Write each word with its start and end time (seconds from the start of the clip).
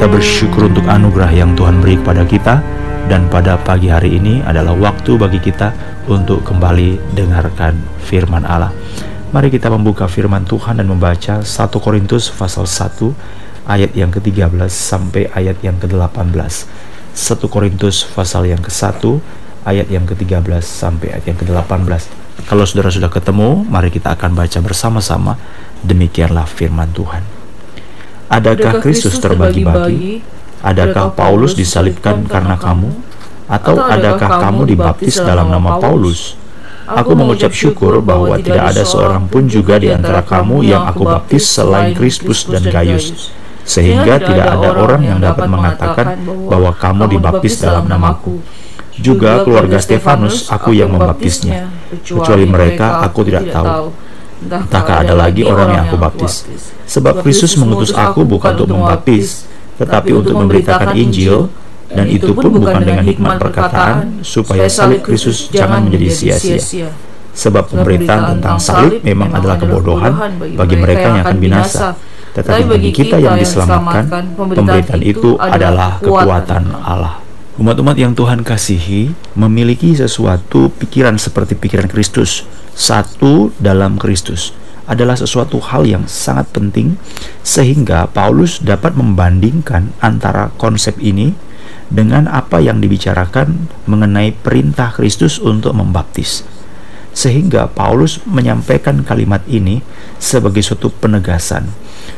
Kita 0.00 0.16
bersyukur 0.16 0.72
untuk 0.72 0.88
anugerah 0.88 1.28
yang 1.28 1.52
Tuhan 1.52 1.84
beri 1.84 2.00
kepada 2.00 2.24
kita 2.24 2.64
dan 3.12 3.28
pada 3.28 3.60
pagi 3.60 3.92
hari 3.92 4.16
ini 4.16 4.40
adalah 4.40 4.72
waktu 4.72 5.20
bagi 5.20 5.36
kita 5.44 5.76
untuk 6.08 6.40
kembali 6.40 7.12
dengarkan 7.12 7.76
firman 8.08 8.48
Allah. 8.48 8.72
Mari 9.28 9.52
kita 9.52 9.68
membuka 9.68 10.08
firman 10.08 10.48
Tuhan 10.48 10.80
dan 10.80 10.88
membaca 10.88 11.44
1 11.44 11.44
Korintus 11.84 12.32
pasal 12.32 12.64
1 12.64 13.12
ayat 13.68 13.92
yang 13.92 14.08
ke-13 14.08 14.72
sampai 14.72 15.28
ayat 15.36 15.60
yang 15.60 15.76
ke-18. 15.76 16.32
1 17.12 17.52
Korintus 17.52 18.08
pasal 18.08 18.48
yang 18.48 18.64
ke-1 18.64 19.04
ayat 19.68 19.84
yang 19.92 20.08
ke-13 20.08 20.64
sampai 20.64 21.20
ayat 21.20 21.28
yang 21.28 21.36
ke-18. 21.36 22.08
Kalau 22.48 22.64
saudara 22.64 22.88
sudah 22.88 23.12
ketemu, 23.12 23.68
mari 23.68 23.92
kita 23.92 24.16
akan 24.16 24.32
baca 24.32 24.64
bersama-sama. 24.64 25.36
Demikianlah 25.84 26.48
firman 26.48 26.88
Tuhan. 26.88 27.39
Adakah 28.30 28.78
Kristus 28.78 29.18
terbagi-bagi? 29.18 30.22
Adakah 30.62 31.10
Paulus 31.18 31.58
disalibkan 31.58 32.22
karena 32.30 32.54
kamu? 32.54 32.94
Atau 33.50 33.74
adakah 33.82 34.38
kamu 34.46 34.70
dibaptis 34.70 35.18
dalam 35.18 35.50
nama 35.50 35.82
Paulus? 35.82 36.38
Aku 36.86 37.18
mengucap 37.18 37.50
syukur 37.50 37.98
bahwa 37.98 38.38
tidak 38.38 38.70
ada 38.70 38.86
seorang 38.86 39.26
pun 39.26 39.50
juga 39.50 39.82
di 39.82 39.90
antara 39.90 40.22
kamu 40.22 40.62
yang 40.62 40.86
aku 40.86 41.02
baptis 41.02 41.42
selain 41.42 41.90
Kristus 41.90 42.46
dan 42.46 42.62
Gaius, 42.66 43.34
sehingga 43.66 44.22
tidak 44.22 44.46
ada 44.46 44.78
orang 44.78 45.02
yang 45.02 45.18
dapat 45.18 45.50
mengatakan 45.50 46.18
bahwa 46.46 46.70
kamu 46.70 47.18
dibaptis 47.18 47.58
dalam 47.58 47.90
namaku. 47.90 48.38
Juga 48.94 49.42
keluarga 49.42 49.82
Stefanus 49.82 50.46
aku 50.50 50.70
yang 50.70 50.94
membaptisnya, 50.94 51.66
kecuali 52.06 52.46
mereka 52.46 53.02
aku 53.02 53.26
tidak 53.26 53.50
tahu. 53.50 53.90
Entahkah 54.40 55.04
ada 55.04 55.12
lagi 55.12 55.44
orang 55.44 55.68
yang 55.76 55.82
aku 55.88 56.00
baptis? 56.00 56.48
Sebab 56.88 57.20
Kristus 57.20 57.60
mengutus 57.60 57.92
aku 57.92 58.24
bukan 58.24 58.56
untuk 58.56 58.72
membaptis, 58.72 59.44
tetapi 59.76 60.16
untuk 60.16 60.36
memberitakan 60.40 60.96
Injil, 60.96 61.52
dan 61.90 62.06
itu 62.08 62.32
pun 62.32 62.48
bukan 62.48 62.80
dengan 62.80 63.04
hikmat 63.04 63.36
perkataan, 63.36 64.24
supaya 64.24 64.64
salib 64.70 65.04
Kristus 65.04 65.52
jangan 65.52 65.84
menjadi 65.84 66.08
sia-sia. 66.08 66.88
Sebab 67.30 67.70
pemberitaan 67.70 68.38
tentang 68.38 68.58
salib 68.58 69.04
memang 69.06 69.30
adalah 69.30 69.60
kebodohan 69.60 70.12
bagi 70.56 70.76
mereka 70.80 71.14
yang 71.14 71.22
akan 71.22 71.38
binasa, 71.38 71.94
tetapi 72.34 72.62
bagi 72.66 72.90
kita 72.90 73.20
yang 73.20 73.36
diselamatkan, 73.36 74.34
pemberitaan 74.34 75.02
itu 75.02 75.36
adalah 75.36 76.00
kekuatan 76.00 76.74
Allah. 76.80 77.22
Umat-umat 77.60 77.92
yang 77.98 78.16
Tuhan 78.16 78.40
kasihi 78.40 79.12
memiliki 79.36 79.92
sesuatu 79.92 80.72
pikiran 80.80 81.20
seperti 81.20 81.58
pikiran 81.58 81.92
Kristus, 81.92 82.48
satu 82.74 83.52
dalam 83.58 84.00
Kristus 84.00 84.54
adalah 84.90 85.14
sesuatu 85.14 85.62
hal 85.62 85.86
yang 85.86 86.04
sangat 86.10 86.50
penting 86.50 86.98
sehingga 87.46 88.10
Paulus 88.10 88.58
dapat 88.58 88.98
membandingkan 88.98 89.94
antara 90.02 90.50
konsep 90.58 90.98
ini 90.98 91.38
dengan 91.90 92.26
apa 92.30 92.58
yang 92.58 92.82
dibicarakan 92.82 93.70
mengenai 93.86 94.34
perintah 94.34 94.90
Kristus 94.90 95.38
untuk 95.38 95.78
membaptis. 95.78 96.42
Sehingga 97.10 97.66
Paulus 97.66 98.22
menyampaikan 98.22 99.02
kalimat 99.02 99.42
ini 99.50 99.82
sebagai 100.22 100.62
suatu 100.62 100.94
penegasan 100.94 101.70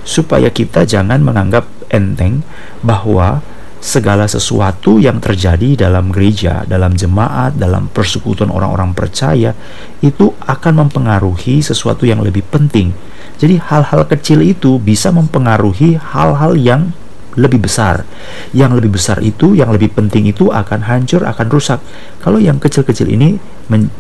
supaya 0.05 0.53
kita 0.53 0.85
jangan 0.85 1.25
menganggap 1.25 1.65
enteng 1.89 2.45
bahwa 2.85 3.41
segala 3.82 4.31
sesuatu 4.31 5.03
yang 5.03 5.19
terjadi 5.19 5.75
dalam 5.91 6.15
gereja, 6.15 6.62
dalam 6.70 6.94
jemaat, 6.94 7.59
dalam 7.59 7.91
persekutuan 7.91 8.54
orang-orang 8.54 8.94
percaya 8.94 9.59
itu 9.98 10.31
akan 10.38 10.87
mempengaruhi 10.87 11.59
sesuatu 11.59 12.06
yang 12.06 12.22
lebih 12.22 12.47
penting. 12.47 12.94
Jadi 13.43 13.59
hal-hal 13.59 14.06
kecil 14.06 14.38
itu 14.47 14.78
bisa 14.78 15.10
mempengaruhi 15.10 15.98
hal-hal 15.98 16.54
yang 16.54 16.94
lebih 17.34 17.66
besar. 17.66 18.06
Yang 18.54 18.78
lebih 18.78 18.91
besar 18.94 19.19
itu, 19.19 19.59
yang 19.59 19.75
lebih 19.75 19.91
penting 19.91 20.31
itu 20.31 20.54
akan 20.54 20.87
hancur, 20.87 21.26
akan 21.26 21.47
rusak. 21.50 21.82
Kalau 22.22 22.38
yang 22.38 22.62
kecil-kecil 22.62 23.10
ini 23.10 23.34
men 23.66 23.91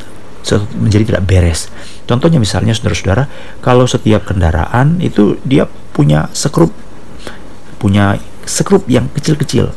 menjadi 0.78 1.14
tidak 1.14 1.24
beres. 1.26 1.70
Contohnya 2.06 2.42
misalnya 2.42 2.74
saudara-saudara, 2.74 3.30
kalau 3.62 3.86
setiap 3.86 4.26
kendaraan 4.26 4.98
itu 4.98 5.38
dia 5.46 5.70
punya 5.94 6.26
sekrup, 6.34 6.74
punya 7.78 8.18
sekrup 8.44 8.86
yang 8.90 9.08
kecil-kecil. 9.12 9.70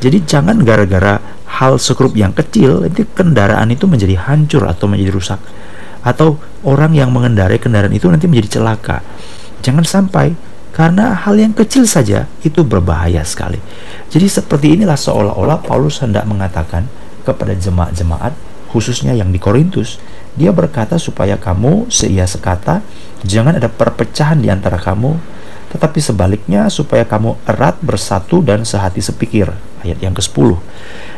Jadi 0.00 0.18
jangan 0.28 0.60
gara-gara 0.60 1.20
hal 1.46 1.80
sekrup 1.80 2.12
yang 2.12 2.36
kecil 2.36 2.84
nanti 2.84 3.08
kendaraan 3.08 3.72
itu 3.72 3.88
menjadi 3.88 4.20
hancur 4.20 4.68
atau 4.68 4.90
menjadi 4.90 5.10
rusak. 5.12 5.40
Atau 6.04 6.38
orang 6.62 6.94
yang 6.94 7.10
mengendarai 7.10 7.58
kendaraan 7.58 7.94
itu 7.94 8.06
nanti 8.06 8.28
menjadi 8.28 8.60
celaka. 8.60 9.02
Jangan 9.64 9.82
sampai 9.82 10.36
karena 10.76 11.16
hal 11.16 11.40
yang 11.40 11.56
kecil 11.56 11.88
saja 11.88 12.28
itu 12.44 12.60
berbahaya 12.60 13.24
sekali. 13.24 13.56
Jadi 14.12 14.28
seperti 14.28 14.76
inilah 14.76 15.00
seolah-olah 15.00 15.64
Paulus 15.64 16.04
hendak 16.04 16.28
mengatakan 16.28 16.84
kepada 17.24 17.56
jemaat-jemaat 17.56 18.36
khususnya 18.70 19.16
yang 19.16 19.32
di 19.32 19.40
Korintus, 19.40 19.96
dia 20.36 20.52
berkata 20.52 21.00
supaya 21.00 21.40
kamu 21.40 21.88
seia 21.88 22.28
sekata, 22.28 22.84
jangan 23.24 23.56
ada 23.56 23.72
perpecahan 23.72 24.36
di 24.36 24.52
antara 24.52 24.76
kamu, 24.76 25.16
tetapi 25.70 25.98
sebaliknya 25.98 26.70
supaya 26.70 27.02
kamu 27.02 27.36
erat 27.46 27.78
bersatu 27.82 28.42
dan 28.42 28.62
sehati 28.62 29.02
sepikir. 29.02 29.50
Ayat 29.82 29.98
yang 30.02 30.14
ke-10. 30.14 30.58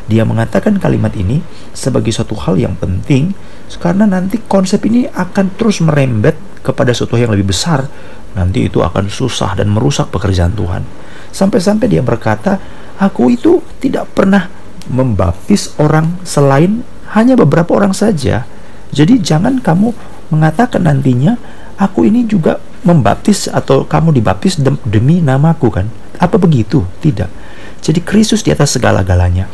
Dia 0.08 0.24
mengatakan 0.24 0.80
kalimat 0.80 1.12
ini 1.16 1.44
sebagai 1.76 2.12
suatu 2.12 2.32
hal 2.36 2.56
yang 2.56 2.76
penting 2.80 3.36
karena 3.76 4.08
nanti 4.08 4.40
konsep 4.48 4.80
ini 4.88 5.04
akan 5.08 5.52
terus 5.60 5.84
merembet 5.84 6.36
kepada 6.64 6.96
suatu 6.96 7.20
yang 7.20 7.32
lebih 7.32 7.52
besar. 7.52 7.84
Nanti 8.32 8.68
itu 8.68 8.80
akan 8.80 9.08
susah 9.08 9.56
dan 9.56 9.68
merusak 9.72 10.08
pekerjaan 10.08 10.56
Tuhan. 10.56 10.84
Sampai-sampai 11.32 11.86
dia 11.88 12.00
berkata, 12.00 12.56
"Aku 12.96 13.28
itu 13.28 13.60
tidak 13.80 14.08
pernah 14.16 14.48
membaptis 14.88 15.76
orang 15.76 16.16
selain 16.24 16.84
hanya 17.12 17.36
beberapa 17.36 17.76
orang 17.76 17.92
saja." 17.92 18.48
Jadi 18.88 19.20
jangan 19.20 19.60
kamu 19.60 19.92
mengatakan 20.32 20.88
nantinya 20.88 21.36
aku 21.76 22.08
ini 22.08 22.24
juga 22.24 22.60
membaptis 22.86 23.50
atau 23.50 23.82
kamu 23.86 24.14
dibaptis 24.14 24.58
demi 24.86 25.18
namaku 25.18 25.68
kan? 25.70 25.86
Apa 26.18 26.38
begitu? 26.38 26.82
Tidak. 27.02 27.30
Jadi 27.78 28.00
Kristus 28.02 28.42
di 28.42 28.50
atas 28.50 28.74
segala-galanya. 28.74 29.46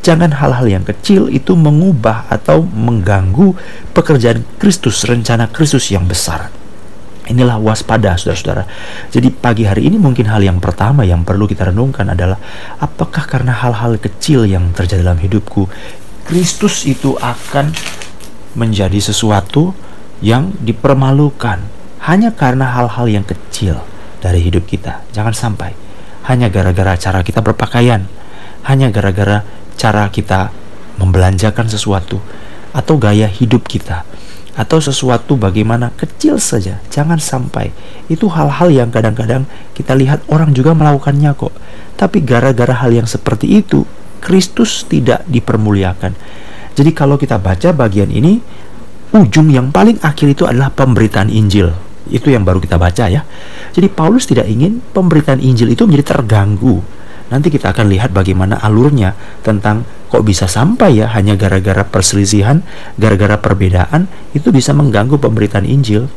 Jangan 0.00 0.32
hal-hal 0.32 0.80
yang 0.80 0.84
kecil 0.84 1.28
itu 1.28 1.52
mengubah 1.52 2.24
atau 2.32 2.64
mengganggu 2.64 3.52
pekerjaan 3.92 4.48
Kristus, 4.56 5.04
rencana 5.04 5.52
Kristus 5.52 5.92
yang 5.92 6.08
besar. 6.08 6.48
Inilah 7.28 7.60
waspada, 7.60 8.16
saudara-saudara. 8.16 8.64
Jadi 9.12 9.28
pagi 9.28 9.68
hari 9.68 9.92
ini 9.92 10.00
mungkin 10.00 10.24
hal 10.26 10.40
yang 10.40 10.56
pertama 10.56 11.04
yang 11.04 11.22
perlu 11.22 11.44
kita 11.44 11.68
renungkan 11.68 12.08
adalah 12.10 12.40
apakah 12.80 13.28
karena 13.28 13.52
hal-hal 13.52 14.00
kecil 14.00 14.48
yang 14.48 14.72
terjadi 14.72 15.04
dalam 15.04 15.20
hidupku, 15.20 15.68
Kristus 16.24 16.88
itu 16.88 17.14
akan 17.20 17.70
menjadi 18.56 18.98
sesuatu 18.98 19.76
yang 20.24 20.50
dipermalukan, 20.58 21.60
hanya 22.00 22.32
karena 22.32 22.64
hal-hal 22.72 23.06
yang 23.12 23.26
kecil 23.28 23.84
dari 24.24 24.40
hidup 24.40 24.64
kita. 24.64 25.04
Jangan 25.12 25.36
sampai 25.36 25.76
hanya 26.28 26.48
gara-gara 26.48 26.96
cara 26.96 27.20
kita 27.20 27.44
berpakaian, 27.44 28.08
hanya 28.64 28.88
gara-gara 28.88 29.44
cara 29.76 30.08
kita 30.08 30.52
membelanjakan 31.00 31.68
sesuatu 31.68 32.20
atau 32.72 32.94
gaya 33.00 33.28
hidup 33.28 33.66
kita 33.68 34.04
atau 34.56 34.76
sesuatu 34.80 35.36
bagaimana 35.40 35.92
kecil 35.96 36.36
saja. 36.36 36.80
Jangan 36.92 37.16
sampai 37.16 37.72
itu 38.12 38.28
hal-hal 38.28 38.68
yang 38.68 38.88
kadang-kadang 38.92 39.48
kita 39.72 39.96
lihat 39.96 40.24
orang 40.28 40.52
juga 40.52 40.76
melakukannya 40.76 41.32
kok. 41.36 41.52
Tapi 41.96 42.24
gara-gara 42.24 42.76
hal 42.80 42.96
yang 42.96 43.08
seperti 43.08 43.60
itu, 43.60 43.84
Kristus 44.20 44.88
tidak 44.88 45.24
dipermuliakan. 45.28 46.16
Jadi 46.76 46.90
kalau 46.96 47.20
kita 47.20 47.36
baca 47.36 47.72
bagian 47.76 48.08
ini, 48.08 48.40
ujung 49.12 49.52
yang 49.52 49.68
paling 49.68 50.00
akhir 50.00 50.32
itu 50.32 50.44
adalah 50.48 50.72
pemberitaan 50.72 51.28
Injil 51.28 51.89
itu 52.10 52.34
yang 52.34 52.42
baru 52.42 52.58
kita 52.58 52.76
baca 52.76 53.06
ya. 53.06 53.22
Jadi 53.70 53.88
Paulus 53.90 54.26
tidak 54.26 54.50
ingin 54.50 54.82
pemberitaan 54.92 55.38
Injil 55.40 55.72
itu 55.72 55.86
menjadi 55.86 56.18
terganggu. 56.18 56.82
Nanti 57.30 57.46
kita 57.46 57.70
akan 57.70 57.86
lihat 57.86 58.10
bagaimana 58.10 58.58
alurnya 58.58 59.14
tentang 59.46 59.86
kok 60.10 60.26
bisa 60.26 60.50
sampai 60.50 60.98
ya 60.98 61.06
hanya 61.14 61.38
gara-gara 61.38 61.86
perselisihan, 61.86 62.66
gara-gara 62.98 63.38
perbedaan 63.38 64.10
itu 64.34 64.50
bisa 64.50 64.74
mengganggu 64.74 65.14
pemberitaan 65.14 65.62
Injil. 65.62 66.10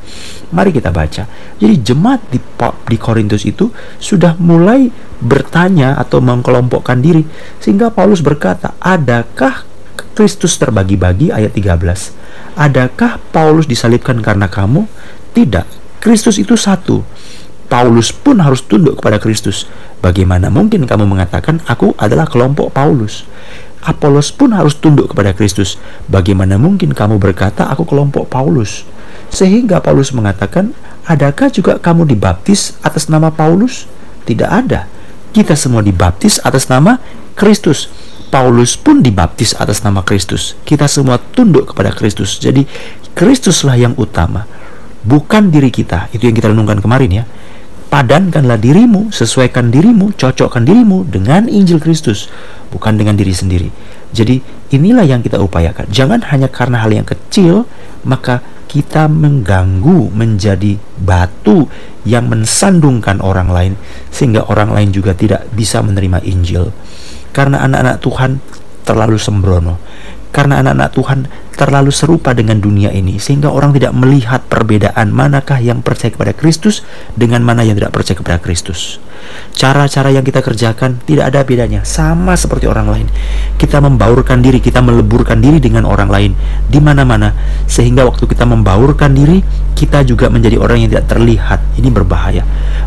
Mari 0.49 0.73
kita 0.73 0.89
baca. 0.89 1.29
Jadi 1.61 1.75
jemaat 1.85 2.25
di 2.33 2.41
di 2.89 2.97
Korintus 2.97 3.45
itu 3.45 3.69
sudah 4.01 4.33
mulai 4.41 4.89
bertanya 5.21 5.93
atau 6.01 6.17
mengkelompokkan 6.17 6.97
diri 6.97 7.21
sehingga 7.61 7.93
Paulus 7.93 8.25
berkata, 8.25 8.73
"Adakah 8.81 9.69
Kristus 10.17 10.57
terbagi-bagi?" 10.57 11.29
ayat 11.29 11.53
13. 11.53 12.09
Adakah 12.57 13.21
Paulus 13.29 13.69
disalibkan 13.69 14.17
karena 14.25 14.49
kamu? 14.49 14.89
Tidak. 15.37 15.82
Kristus 16.03 16.35
itu 16.35 16.59
satu. 16.59 16.99
Paulus 17.71 18.11
pun 18.11 18.43
harus 18.43 18.59
tunduk 18.59 18.99
kepada 18.99 19.23
Kristus. 19.23 19.71
Bagaimana 20.03 20.51
mungkin 20.51 20.83
kamu 20.83 21.07
mengatakan 21.07 21.63
aku 21.63 21.95
adalah 21.95 22.27
kelompok 22.27 22.75
Paulus? 22.75 23.23
Apolos 23.83 24.35
pun 24.35 24.51
harus 24.51 24.75
tunduk 24.75 25.15
kepada 25.15 25.31
Kristus. 25.31 25.79
Bagaimana 26.11 26.59
mungkin 26.59 26.91
kamu 26.91 27.23
berkata 27.23 27.71
aku 27.71 27.87
kelompok 27.87 28.27
Paulus? 28.27 28.83
Sehingga 29.31 29.79
Paulus 29.79 30.11
mengatakan, 30.11 30.75
adakah 31.07 31.47
juga 31.47 31.79
kamu 31.79 32.03
dibaptis 32.07 32.75
atas 32.83 33.07
nama 33.07 33.31
Paulus? 33.31 33.87
Tidak 34.27 34.47
ada. 34.47 34.91
Kita 35.31 35.55
semua 35.55 35.79
dibaptis 35.79 36.39
atas 36.43 36.67
nama 36.67 36.99
Kristus. 37.35 37.87
Paulus 38.27 38.75
pun 38.75 38.99
dibaptis 38.99 39.55
atas 39.55 39.83
nama 39.87 40.03
Kristus. 40.03 40.59
Kita 40.67 40.83
semua 40.87 41.15
tunduk 41.15 41.71
kepada 41.71 41.95
Kristus. 41.95 42.43
Jadi 42.43 42.67
Kristuslah 43.15 43.79
yang 43.79 43.95
utama, 43.99 44.47
bukan 45.03 45.51
diri 45.51 45.69
kita. 45.69 46.09
Itu 46.15 46.27
yang 46.27 46.35
kita 46.35 46.51
renungkan 46.51 46.79
kemarin 46.79 47.23
ya. 47.23 47.25
Padankanlah 47.93 48.57
dirimu, 48.57 49.13
sesuaikan 49.13 49.69
dirimu, 49.69 50.17
cocokkan 50.17 50.65
dirimu 50.65 51.05
dengan 51.05 51.45
Injil 51.45 51.77
Kristus, 51.77 52.25
bukan 52.73 52.97
dengan 52.97 53.13
diri 53.13 53.29
sendiri. 53.29 53.69
Jadi 54.09 54.41
inilah 54.73 55.05
yang 55.05 55.21
kita 55.21 55.37
upayakan. 55.37 55.85
Jangan 55.93 56.25
hanya 56.33 56.49
karena 56.49 56.81
hal 56.81 56.89
yang 56.89 57.05
kecil, 57.05 57.69
maka 58.01 58.41
kita 58.65 59.05
mengganggu 59.05 60.09
menjadi 60.09 60.81
batu 60.97 61.69
yang 62.09 62.25
mensandungkan 62.25 63.21
orang 63.21 63.53
lain 63.53 63.73
sehingga 64.09 64.49
orang 64.49 64.73
lain 64.73 64.89
juga 64.89 65.13
tidak 65.13 65.45
bisa 65.53 65.85
menerima 65.85 66.25
Injil. 66.25 66.73
Karena 67.29 67.61
anak-anak 67.61 68.01
Tuhan 68.01 68.31
terlalu 68.81 69.21
sembrono. 69.21 69.77
Karena 70.33 70.65
anak-anak 70.65 70.89
Tuhan 70.97 71.19
terlalu 71.53 71.93
serupa 71.93 72.33
dengan 72.33 72.57
dunia 72.57 72.89
ini 72.89 73.21
sehingga 73.21 73.53
orang 73.53 73.71
tidak 73.77 73.93
melihat 73.93 74.41
perbedaan 74.49 75.13
manakah 75.13 75.61
yang 75.61 75.85
percaya 75.85 76.09
kepada 76.09 76.33
Kristus 76.33 76.81
dengan 77.13 77.45
mana 77.45 77.61
yang 77.61 77.77
tidak 77.77 77.93
percaya 77.93 78.17
kepada 78.17 78.41
Kristus. 78.41 78.97
Cara-cara 79.53 80.09
yang 80.09 80.25
kita 80.25 80.41
kerjakan 80.41 80.99
tidak 81.05 81.29
ada 81.29 81.45
bedanya, 81.45 81.81
sama 81.85 82.33
seperti 82.33 82.65
orang 82.65 82.87
lain. 82.89 83.07
Kita 83.55 83.79
membaurkan 83.79 84.41
diri, 84.41 84.59
kita 84.59 84.81
meleburkan 84.81 85.39
diri 85.39 85.61
dengan 85.61 85.85
orang 85.85 86.09
lain 86.09 86.31
di 86.67 86.79
mana-mana 86.81 87.31
sehingga 87.69 88.03
waktu 88.03 88.25
kita 88.25 88.43
membaurkan 88.43 89.13
diri, 89.13 89.39
kita 89.77 90.03
juga 90.03 90.27
menjadi 90.27 90.57
orang 90.59 90.83
yang 90.83 90.89
tidak 90.91 91.07
terlihat. 91.11 91.59
Ini 91.79 91.89
berbahaya. 91.93 92.43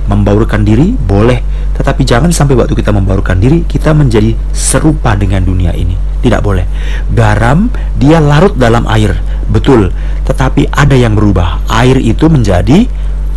Membaurkan 0.06 0.62
diri 0.62 0.94
boleh, 0.94 1.42
tetapi 1.76 2.02
jangan 2.06 2.30
sampai 2.30 2.56
waktu 2.56 2.72
kita 2.72 2.90
membaurkan 2.94 3.36
diri 3.36 3.66
kita 3.66 3.92
menjadi 3.92 4.32
serupa 4.54 5.12
dengan 5.18 5.44
dunia 5.44 5.74
ini. 5.76 5.94
Tidak 6.22 6.40
boleh. 6.42 6.66
Garam 7.12 7.68
dia 8.00 8.18
larut 8.18 8.56
dalam 8.56 8.88
air, 8.90 9.14
betul. 9.46 9.92
Tetapi 10.26 10.72
ada 10.72 10.96
yang 10.98 11.14
berubah. 11.14 11.62
Air 11.70 12.00
itu 12.02 12.26
menjadi 12.26 12.88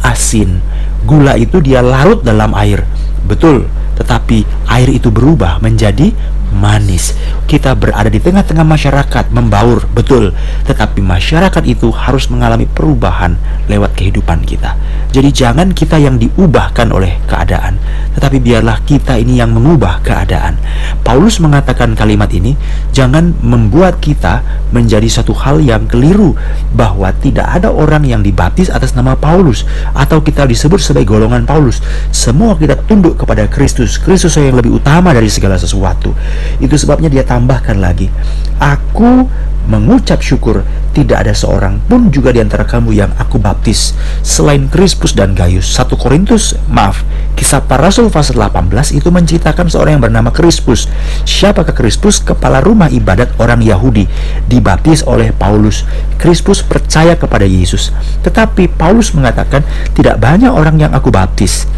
asin 0.01 0.63
gula 1.03 1.35
itu 1.39 1.59
dia 1.63 1.79
larut 1.83 2.23
dalam 2.23 2.51
air. 2.55 2.83
Betul, 3.27 3.67
tetapi 3.99 4.47
air 4.71 4.89
itu 4.89 5.11
berubah 5.11 5.59
menjadi 5.59 6.15
manis. 6.53 7.15
Kita 7.49 7.73
berada 7.73 8.07
di 8.07 8.21
tengah-tengah 8.21 8.65
masyarakat 8.65 9.25
membaur, 9.33 9.89
betul. 9.89 10.37
Tetapi 10.69 11.01
masyarakat 11.01 11.63
itu 11.65 11.89
harus 11.89 12.29
mengalami 12.29 12.69
perubahan 12.69 13.37
lewat 13.65 13.97
kehidupan 13.97 14.45
kita. 14.45 14.77
Jadi 15.09 15.33
jangan 15.33 15.73
kita 15.73 15.97
yang 15.97 16.21
diubahkan 16.21 16.85
oleh 16.93 17.17
keadaan, 17.25 17.81
tetapi 18.13 18.37
biarlah 18.37 18.77
kita 18.85 19.17
ini 19.17 19.41
yang 19.41 19.49
mengubah 19.49 20.05
keadaan. 20.05 20.61
Paulus 21.01 21.41
mengatakan 21.41 21.97
kalimat 21.97 22.29
ini, 22.29 22.53
jangan 22.93 23.33
membuat 23.41 23.97
kita 23.97 24.45
menjadi 24.69 25.09
satu 25.09 25.33
hal 25.33 25.65
yang 25.65 25.89
keliru 25.89 26.37
bahwa 26.77 27.09
tidak 27.25 27.49
ada 27.49 27.73
orang 27.73 28.05
yang 28.05 28.21
dibaptis 28.21 28.69
atas 28.69 28.93
nama 28.93 29.17
Paulus 29.17 29.65
atau 29.97 30.21
kita 30.21 30.45
disebut 30.45 30.77
sebagai 30.77 31.09
golongan 31.09 31.41
Paulus. 31.41 31.81
Semua 32.13 32.53
kita 32.53 32.77
tunduk 32.85 33.17
kepada 33.17 33.49
Kristus. 33.49 33.97
Kristus 33.97 34.37
yang 34.37 34.61
lebih 34.61 34.77
utama 34.77 35.09
dari 35.09 35.25
segala 35.25 35.57
sesuatu. 35.57 36.13
Itu 36.59 36.75
sebabnya 36.75 37.07
dia 37.07 37.24
tambahkan 37.24 37.80
lagi, 37.80 38.12
aku 38.59 39.27
mengucap 39.69 40.19
syukur 40.25 40.65
tidak 40.97 41.30
ada 41.30 41.33
seorang 41.38 41.77
pun 41.86 42.09
juga 42.09 42.33
di 42.33 42.41
antara 42.41 42.65
kamu 42.65 42.89
yang 42.91 43.12
aku 43.21 43.38
baptis 43.38 43.94
selain 44.25 44.65
Krispus 44.65 45.13
dan 45.13 45.38
Gaius. 45.38 45.69
1 45.77 45.94
Korintus, 45.94 46.57
maaf, 46.65 47.06
kisah 47.38 47.62
para 47.62 47.86
rasul 47.86 48.09
pasal 48.09 48.41
18 48.41 48.97
itu 48.97 49.13
menceritakan 49.13 49.69
seorang 49.69 50.01
yang 50.01 50.03
bernama 50.09 50.33
Krispus. 50.33 50.89
Siapakah 51.24 51.77
Krispus? 51.77 52.19
Kepala 52.25 52.59
rumah 52.65 52.89
ibadat 52.89 53.38
orang 53.38 53.62
Yahudi, 53.62 54.09
dibaptis 54.50 55.06
oleh 55.06 55.30
Paulus. 55.30 55.85
Krispus 56.18 56.65
percaya 56.65 57.13
kepada 57.13 57.45
Yesus. 57.45 57.94
Tetapi 58.25 58.74
Paulus 58.74 59.13
mengatakan 59.13 59.62
tidak 59.94 60.18
banyak 60.18 60.50
orang 60.50 60.81
yang 60.81 60.92
aku 60.92 61.13
baptis 61.13 61.69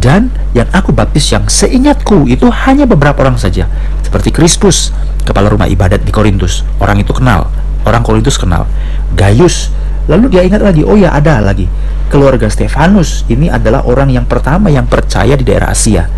dan 0.00 0.32
yang 0.56 0.66
aku 0.72 0.96
baptis 0.96 1.28
yang 1.28 1.44
seingatku 1.44 2.24
itu 2.24 2.48
hanya 2.48 2.88
beberapa 2.88 3.20
orang 3.20 3.36
saja. 3.36 3.68
Seperti 4.00 4.32
Krispus 4.32 4.96
kepala 5.28 5.52
rumah 5.52 5.68
ibadat 5.68 6.00
di 6.02 6.10
Korintus. 6.10 6.64
Orang 6.80 7.04
itu 7.04 7.12
kenal. 7.12 7.52
Orang 7.84 8.00
Korintus 8.00 8.40
kenal. 8.40 8.64
Gaius. 9.12 9.68
Lalu 10.08 10.32
dia 10.32 10.42
ingat 10.42 10.64
lagi 10.64 10.82
oh 10.82 10.96
ya 10.96 11.12
ada 11.12 11.38
lagi. 11.44 11.68
Keluarga 12.08 12.50
Stefanus 12.50 13.28
ini 13.30 13.46
adalah 13.52 13.86
orang 13.86 14.10
yang 14.10 14.26
pertama 14.26 14.72
yang 14.72 14.88
percaya 14.88 15.36
di 15.36 15.44
daerah 15.44 15.70
Asia. 15.70 16.08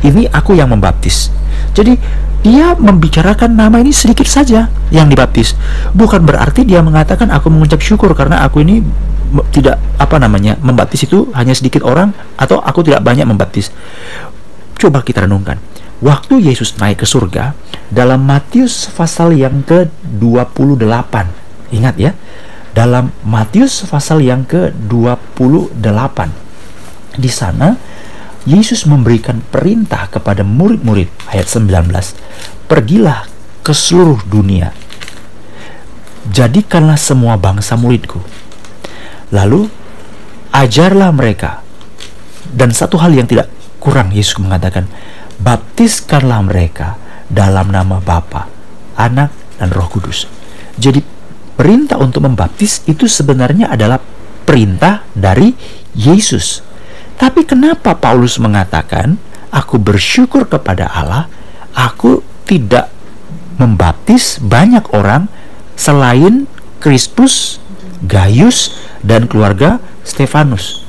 Ini 0.00 0.32
aku 0.32 0.56
yang 0.56 0.72
membaptis. 0.72 1.30
Jadi 1.76 1.94
dia 2.40 2.72
membicarakan 2.72 3.52
nama 3.52 3.78
ini 3.78 3.92
sedikit 3.92 4.26
saja 4.26 4.72
yang 4.88 5.06
dibaptis. 5.12 5.52
Bukan 5.92 6.24
berarti 6.24 6.64
dia 6.64 6.80
mengatakan 6.80 7.28
aku 7.30 7.52
mengucap 7.52 7.84
syukur 7.84 8.16
karena 8.16 8.42
aku 8.42 8.64
ini 8.64 8.80
tidak 9.50 9.80
apa 9.98 10.16
namanya 10.22 10.54
membaptis 10.62 11.04
itu 11.06 11.30
hanya 11.34 11.52
sedikit 11.52 11.82
orang 11.82 12.14
atau 12.38 12.62
aku 12.62 12.86
tidak 12.86 13.02
banyak 13.02 13.26
membaptis? 13.26 13.74
Coba 14.76 15.00
kita 15.00 15.24
renungkan. 15.24 15.58
Waktu 16.04 16.44
Yesus 16.44 16.76
naik 16.76 17.00
ke 17.02 17.06
surga 17.08 17.56
dalam 17.88 18.28
Matius 18.28 18.92
pasal 18.92 19.32
yang 19.32 19.64
ke-28 19.64 21.14
ingat 21.72 21.96
ya 21.96 22.12
dalam 22.76 23.08
Matius 23.24 23.88
pasal 23.88 24.20
yang 24.20 24.44
ke-28 24.44 26.18
di 27.16 27.30
sana 27.32 27.80
Yesus 28.44 28.84
memberikan 28.84 29.40
perintah 29.40 30.06
kepada 30.12 30.44
murid-murid 30.44 31.08
ayat 31.32 31.48
19 31.48 31.72
pergilah 32.68 33.24
ke 33.64 33.72
seluruh 33.72 34.20
dunia. 34.28 34.76
Jadikanlah 36.28 37.00
semua 37.00 37.40
bangsa 37.40 37.74
muridku 37.80 38.20
Lalu 39.34 39.66
ajarlah 40.54 41.10
mereka. 41.10 41.62
Dan 42.46 42.70
satu 42.70 42.96
hal 43.02 43.12
yang 43.12 43.26
tidak 43.26 43.50
kurang 43.82 44.14
Yesus 44.14 44.38
mengatakan, 44.38 44.86
baptiskanlah 45.42 46.46
mereka 46.46 46.96
dalam 47.26 47.74
nama 47.74 47.98
Bapa, 47.98 48.46
Anak, 48.96 49.34
dan 49.58 49.68
Roh 49.74 49.90
Kudus. 49.90 50.30
Jadi 50.78 51.02
perintah 51.56 51.98
untuk 51.98 52.24
membaptis 52.24 52.84
itu 52.86 53.08
sebenarnya 53.10 53.72
adalah 53.72 53.98
perintah 54.46 55.02
dari 55.16 55.52
Yesus. 55.96 56.62
Tapi 57.16 57.48
kenapa 57.48 57.96
Paulus 57.96 58.36
mengatakan, 58.36 59.16
aku 59.50 59.80
bersyukur 59.80 60.46
kepada 60.46 60.92
Allah, 60.92 61.26
aku 61.72 62.20
tidak 62.44 62.92
membaptis 63.56 64.36
banyak 64.38 64.84
orang 64.92 65.26
selain 65.74 66.44
Krispus, 66.78 67.58
Gaius, 68.06 68.78
dan 69.02 69.26
keluarga 69.26 69.82
Stefanus. 70.06 70.86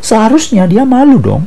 Seharusnya 0.00 0.64
dia 0.64 0.84
malu 0.84 1.20
dong. 1.20 1.44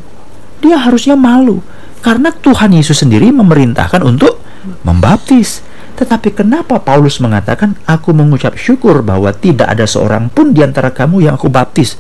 Dia 0.62 0.80
harusnya 0.82 1.18
malu 1.18 1.62
karena 2.04 2.36
Tuhan 2.36 2.76
Yesus 2.76 3.02
sendiri 3.02 3.32
memerintahkan 3.32 4.04
untuk 4.04 4.44
membaptis. 4.84 5.64
Tetapi 5.94 6.34
kenapa 6.34 6.82
Paulus 6.82 7.22
mengatakan, 7.22 7.78
"Aku 7.86 8.12
mengucap 8.12 8.58
syukur 8.58 9.06
bahwa 9.06 9.30
tidak 9.32 9.70
ada 9.70 9.86
seorang 9.86 10.28
pun 10.28 10.52
di 10.52 10.66
antara 10.66 10.90
kamu 10.90 11.30
yang 11.30 11.38
aku 11.38 11.48
baptis." 11.48 11.96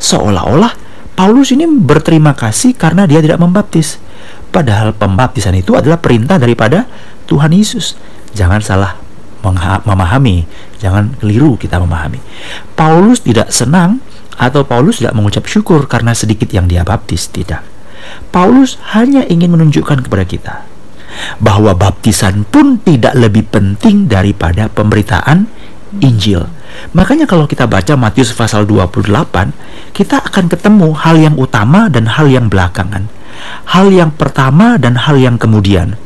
Seolah-olah 0.00 0.74
Paulus 1.14 1.54
ini 1.54 1.62
berterima 1.68 2.34
kasih 2.34 2.74
karena 2.74 3.06
dia 3.06 3.22
tidak 3.22 3.38
membaptis. 3.38 4.02
Padahal 4.50 4.90
pembaptisan 4.94 5.54
itu 5.54 5.78
adalah 5.78 6.02
perintah 6.02 6.42
daripada 6.42 6.90
Tuhan 7.30 7.54
Yesus. 7.54 7.94
Jangan 8.34 8.58
salah 8.58 9.03
memahami, 9.84 10.48
jangan 10.80 11.12
keliru 11.20 11.60
kita 11.60 11.76
memahami. 11.76 12.22
Paulus 12.72 13.20
tidak 13.20 13.52
senang 13.52 14.00
atau 14.40 14.64
Paulus 14.64 15.04
tidak 15.04 15.14
mengucap 15.14 15.44
syukur 15.44 15.84
karena 15.84 16.16
sedikit 16.16 16.48
yang 16.50 16.64
dia 16.64 16.82
baptis, 16.82 17.28
tidak. 17.28 17.62
Paulus 18.32 18.80
hanya 18.96 19.24
ingin 19.28 19.52
menunjukkan 19.52 20.04
kepada 20.04 20.24
kita 20.24 20.54
bahwa 21.38 21.72
baptisan 21.78 22.42
pun 22.42 22.82
tidak 22.82 23.14
lebih 23.14 23.46
penting 23.46 24.10
daripada 24.10 24.66
pemberitaan 24.66 25.46
Injil. 26.02 26.42
Makanya 26.90 27.30
kalau 27.30 27.46
kita 27.46 27.70
baca 27.70 27.94
Matius 27.94 28.34
pasal 28.34 28.66
28, 28.66 29.94
kita 29.94 30.26
akan 30.26 30.44
ketemu 30.50 30.90
hal 30.98 31.16
yang 31.22 31.36
utama 31.38 31.86
dan 31.86 32.10
hal 32.10 32.26
yang 32.26 32.50
belakangan. 32.50 33.06
Hal 33.70 33.90
yang 33.90 34.14
pertama 34.14 34.76
dan 34.78 34.98
hal 34.98 35.18
yang 35.18 35.36
kemudian. 35.40 35.98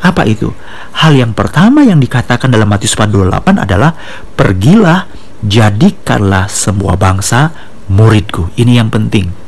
Apa 0.00 0.24
itu? 0.28 0.54
Hal 0.96 1.16
yang 1.16 1.32
pertama 1.36 1.82
yang 1.84 2.00
dikatakan 2.00 2.48
dalam 2.48 2.70
Matius 2.70 2.96
28 2.96 3.58
adalah 3.60 3.92
pergilah 4.38 5.08
jadikanlah 5.44 6.48
semua 6.48 6.96
bangsa 6.96 7.52
muridku. 7.90 8.50
Ini 8.56 8.80
yang 8.82 8.88
penting. 8.88 9.46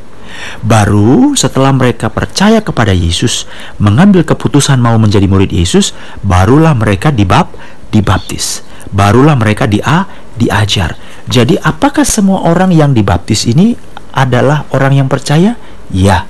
Baru 0.63 1.33
setelah 1.35 1.73
mereka 1.73 2.07
percaya 2.07 2.63
kepada 2.63 2.93
Yesus, 2.93 3.49
mengambil 3.81 4.23
keputusan 4.23 4.79
mau 4.79 4.95
menjadi 4.95 5.25
murid 5.25 5.51
Yesus, 5.51 5.91
barulah 6.23 6.71
mereka 6.77 7.11
dibab 7.11 7.51
dibaptis. 7.89 8.63
Barulah 8.89 9.37
mereka 9.37 9.69
dia 9.69 10.07
diajar. 10.39 10.97
Jadi 11.29 11.59
apakah 11.61 12.07
semua 12.07 12.41
orang 12.47 12.73
yang 12.73 12.95
dibaptis 12.95 13.45
ini 13.45 13.77
adalah 14.15 14.65
orang 14.73 14.97
yang 14.97 15.07
percaya? 15.11 15.59
Ya. 15.93 16.25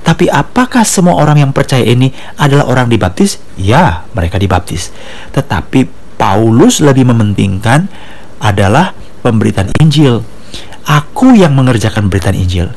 Tapi 0.00 0.26
apakah 0.32 0.82
semua 0.82 1.16
orang 1.20 1.40
yang 1.44 1.52
percaya 1.52 1.84
ini 1.84 2.10
adalah 2.40 2.66
orang 2.66 2.88
dibaptis? 2.88 3.38
Ya, 3.60 4.08
mereka 4.16 4.40
dibaptis. 4.40 4.90
Tetapi 5.36 5.86
Paulus 6.16 6.80
lebih 6.80 7.08
mementingkan 7.08 7.88
adalah 8.40 8.96
pemberitaan 9.20 9.72
Injil. 9.80 10.24
Aku 10.88 11.36
yang 11.36 11.52
mengerjakan 11.52 12.08
pemberitaan 12.08 12.36
Injil. 12.36 12.72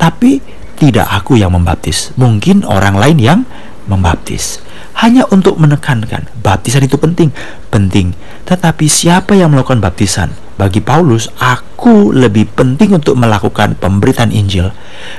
Tapi 0.00 0.40
tidak 0.80 1.06
aku 1.12 1.38
yang 1.38 1.52
membaptis. 1.54 2.10
Mungkin 2.16 2.64
orang 2.66 2.96
lain 2.96 3.18
yang 3.20 3.40
membaptis 3.86 4.62
hanya 5.02 5.24
untuk 5.32 5.56
menekankan 5.56 6.28
baptisan 6.44 6.84
itu 6.84 7.00
penting, 7.00 7.32
penting. 7.72 8.12
Tetapi 8.44 8.86
siapa 8.86 9.32
yang 9.32 9.50
melakukan 9.54 9.80
baptisan? 9.80 10.34
Bagi 10.62 10.78
Paulus, 10.78 11.26
aku 11.42 12.14
lebih 12.14 12.46
penting 12.54 12.94
untuk 12.94 13.18
melakukan 13.18 13.74
pemberitaan 13.82 14.30
Injil. 14.30 14.70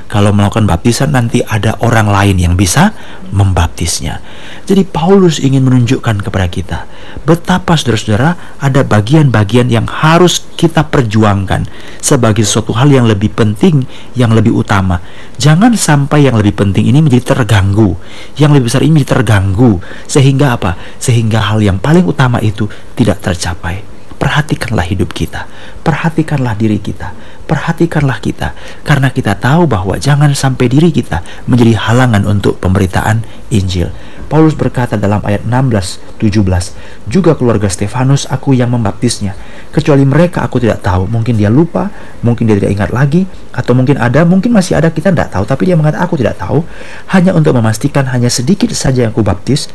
Kalau 0.08 0.32
melakukan 0.32 0.64
baptisan 0.64 1.12
nanti 1.12 1.44
ada 1.44 1.76
orang 1.84 2.08
lain 2.08 2.40
yang 2.40 2.56
bisa 2.56 2.96
membaptisnya. 3.28 4.24
Jadi 4.64 4.88
Paulus 4.88 5.36
ingin 5.36 5.68
menunjukkan 5.68 6.24
kepada 6.24 6.48
kita 6.48 6.88
betapa 7.28 7.76
saudara-saudara 7.76 8.56
ada 8.56 8.80
bagian-bagian 8.84 9.68
yang 9.68 9.84
harus 9.84 10.44
kita 10.56 10.88
perjuangkan 10.88 11.68
sebagai 12.00 12.44
suatu 12.48 12.72
hal 12.72 12.88
yang 12.88 13.04
lebih 13.04 13.32
penting, 13.32 13.84
yang 14.16 14.32
lebih 14.32 14.56
utama. 14.56 15.00
Jangan 15.36 15.76
sampai 15.76 16.24
yang 16.24 16.40
lebih 16.40 16.56
penting 16.56 16.88
ini 16.88 17.04
menjadi 17.04 17.36
terganggu, 17.36 17.96
yang 18.40 18.52
lebih 18.56 18.72
besar 18.72 18.80
ini 18.80 19.04
terganggu 19.04 19.76
sehingga 20.08 20.56
apa? 20.56 20.80
Sehingga 20.96 21.52
hal 21.52 21.60
yang 21.60 21.76
paling 21.76 22.08
utama 22.08 22.40
itu 22.40 22.64
tidak 22.96 23.20
tercapai. 23.20 23.93
Perhatikanlah 24.16 24.86
hidup 24.88 25.10
kita, 25.12 25.46
perhatikanlah 25.82 26.56
diri 26.56 26.80
kita, 26.80 27.12
perhatikanlah 27.44 28.18
kita, 28.18 28.56
karena 28.86 29.12
kita 29.12 29.36
tahu 29.36 29.68
bahwa 29.68 30.00
jangan 30.00 30.32
sampai 30.32 30.70
diri 30.70 30.88
kita 30.90 31.20
menjadi 31.44 31.76
halangan 31.76 32.24
untuk 32.24 32.56
pemberitaan 32.62 33.26
Injil. 33.52 33.92
Paulus 34.24 34.56
berkata 34.56 34.96
dalam 34.96 35.20
ayat 35.22 35.44
16, 35.44 36.18
17, 36.18 37.06
juga 37.06 37.36
keluarga 37.36 37.68
Stefanus 37.68 38.24
aku 38.24 38.56
yang 38.56 38.72
membaptisnya. 38.72 39.36
Kecuali 39.68 40.02
mereka 40.08 40.42
aku 40.42 40.58
tidak 40.58 40.80
tahu, 40.80 41.04
mungkin 41.06 41.36
dia 41.36 41.52
lupa, 41.52 41.92
mungkin 42.24 42.48
dia 42.48 42.56
tidak 42.56 42.72
ingat 42.72 42.90
lagi, 42.90 43.28
atau 43.52 43.76
mungkin 43.76 44.00
ada, 44.00 44.24
mungkin 44.24 44.50
masih 44.50 44.80
ada 44.80 44.88
kita 44.88 45.12
tidak 45.12 45.30
tahu, 45.30 45.44
tapi 45.44 45.68
dia 45.68 45.76
mengatakan 45.76 46.08
aku 46.08 46.16
tidak 46.16 46.40
tahu, 46.40 46.64
hanya 47.12 47.36
untuk 47.36 47.52
memastikan 47.52 48.08
hanya 48.08 48.32
sedikit 48.32 48.72
saja 48.72 49.04
yang 49.04 49.12
aku 49.12 49.20
baptis, 49.20 49.68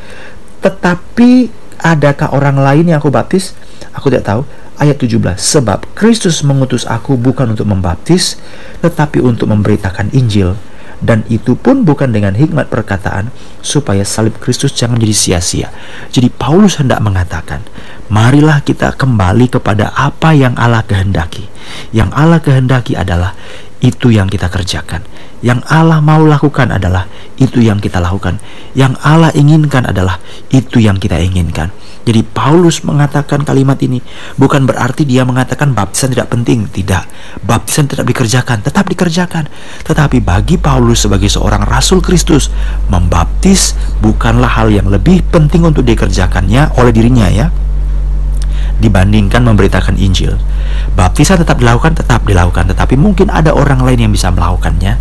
tetapi 0.59 1.53
adakah 1.79 2.35
orang 2.35 2.59
lain 2.59 2.91
yang 2.91 2.99
aku 2.99 3.09
baptis? 3.09 3.55
Aku 3.95 4.11
tidak 4.11 4.27
tahu. 4.27 4.41
Ayat 4.79 4.95
17. 4.95 5.35
Sebab 5.35 5.91
Kristus 5.91 6.39
mengutus 6.43 6.87
aku 6.87 7.19
bukan 7.19 7.51
untuk 7.51 7.67
membaptis, 7.67 8.39
tetapi 8.79 9.19
untuk 9.19 9.51
memberitakan 9.51 10.11
Injil. 10.15 10.55
Dan 10.99 11.23
itu 11.31 11.55
pun 11.55 11.87
bukan 11.87 12.11
dengan 12.11 12.35
hikmat 12.35 12.67
perkataan, 12.67 13.31
supaya 13.63 14.03
salib 14.03 14.35
Kristus 14.39 14.75
jangan 14.75 14.99
jadi 14.99 15.15
sia-sia. 15.15 15.67
Jadi 16.11 16.27
Paulus 16.27 16.75
hendak 16.75 16.99
mengatakan, 16.99 17.63
marilah 18.11 18.59
kita 18.59 18.95
kembali 18.99 19.47
kepada 19.47 19.95
apa 19.95 20.35
yang 20.35 20.59
Allah 20.59 20.83
kehendaki. 20.83 21.47
Yang 21.95 22.09
Allah 22.11 22.39
kehendaki 22.43 22.99
adalah 22.99 23.31
itu 23.79 24.11
yang 24.11 24.27
kita 24.27 24.51
kerjakan. 24.51 25.03
Yang 25.39 25.63
Allah 25.71 26.03
mau 26.03 26.19
lakukan 26.27 26.67
adalah 26.67 27.07
itu 27.39 27.63
yang 27.63 27.79
kita 27.79 28.03
lakukan. 28.03 28.43
Yang 28.75 28.99
Allah 28.99 29.31
inginkan 29.31 29.87
adalah 29.87 30.19
itu 30.51 30.83
yang 30.83 30.99
kita 30.99 31.15
inginkan. 31.15 31.71
Jadi 32.03 32.25
Paulus 32.25 32.81
mengatakan 32.83 33.45
kalimat 33.45 33.77
ini 33.85 34.01
bukan 34.35 34.65
berarti 34.65 35.05
dia 35.05 35.23
mengatakan 35.23 35.71
baptisan 35.71 36.11
tidak 36.11 36.33
penting, 36.33 36.67
tidak. 36.73 37.07
Baptisan 37.45 37.87
tidak 37.87 38.09
dikerjakan, 38.09 38.65
tetap 38.65 38.89
dikerjakan. 38.89 39.47
Tetapi 39.85 40.19
bagi 40.19 40.59
Paulus 40.59 41.07
sebagai 41.07 41.31
seorang 41.31 41.63
rasul 41.63 42.03
Kristus, 42.03 42.51
membaptis 42.91 43.77
bukanlah 44.03 44.59
hal 44.59 44.73
yang 44.73 44.91
lebih 44.91 45.23
penting 45.31 45.63
untuk 45.63 45.87
dikerjakannya 45.87 46.75
oleh 46.75 46.91
dirinya 46.91 47.29
ya 47.31 47.47
dibandingkan 48.79 49.43
memberitakan 49.43 49.99
Injil. 49.99 50.39
Baptisan 50.95 51.39
tetap 51.39 51.59
dilakukan, 51.59 51.95
tetap 51.95 52.23
dilakukan, 52.23 52.71
tetapi 52.71 52.95
mungkin 52.95 53.27
ada 53.31 53.51
orang 53.51 53.83
lain 53.83 54.07
yang 54.07 54.11
bisa 54.11 54.31
melakukannya. 54.31 54.95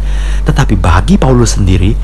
Tetapi 0.44 0.74
bagi 0.78 1.16
Paulus 1.16 1.56
sendiri, 1.56 1.94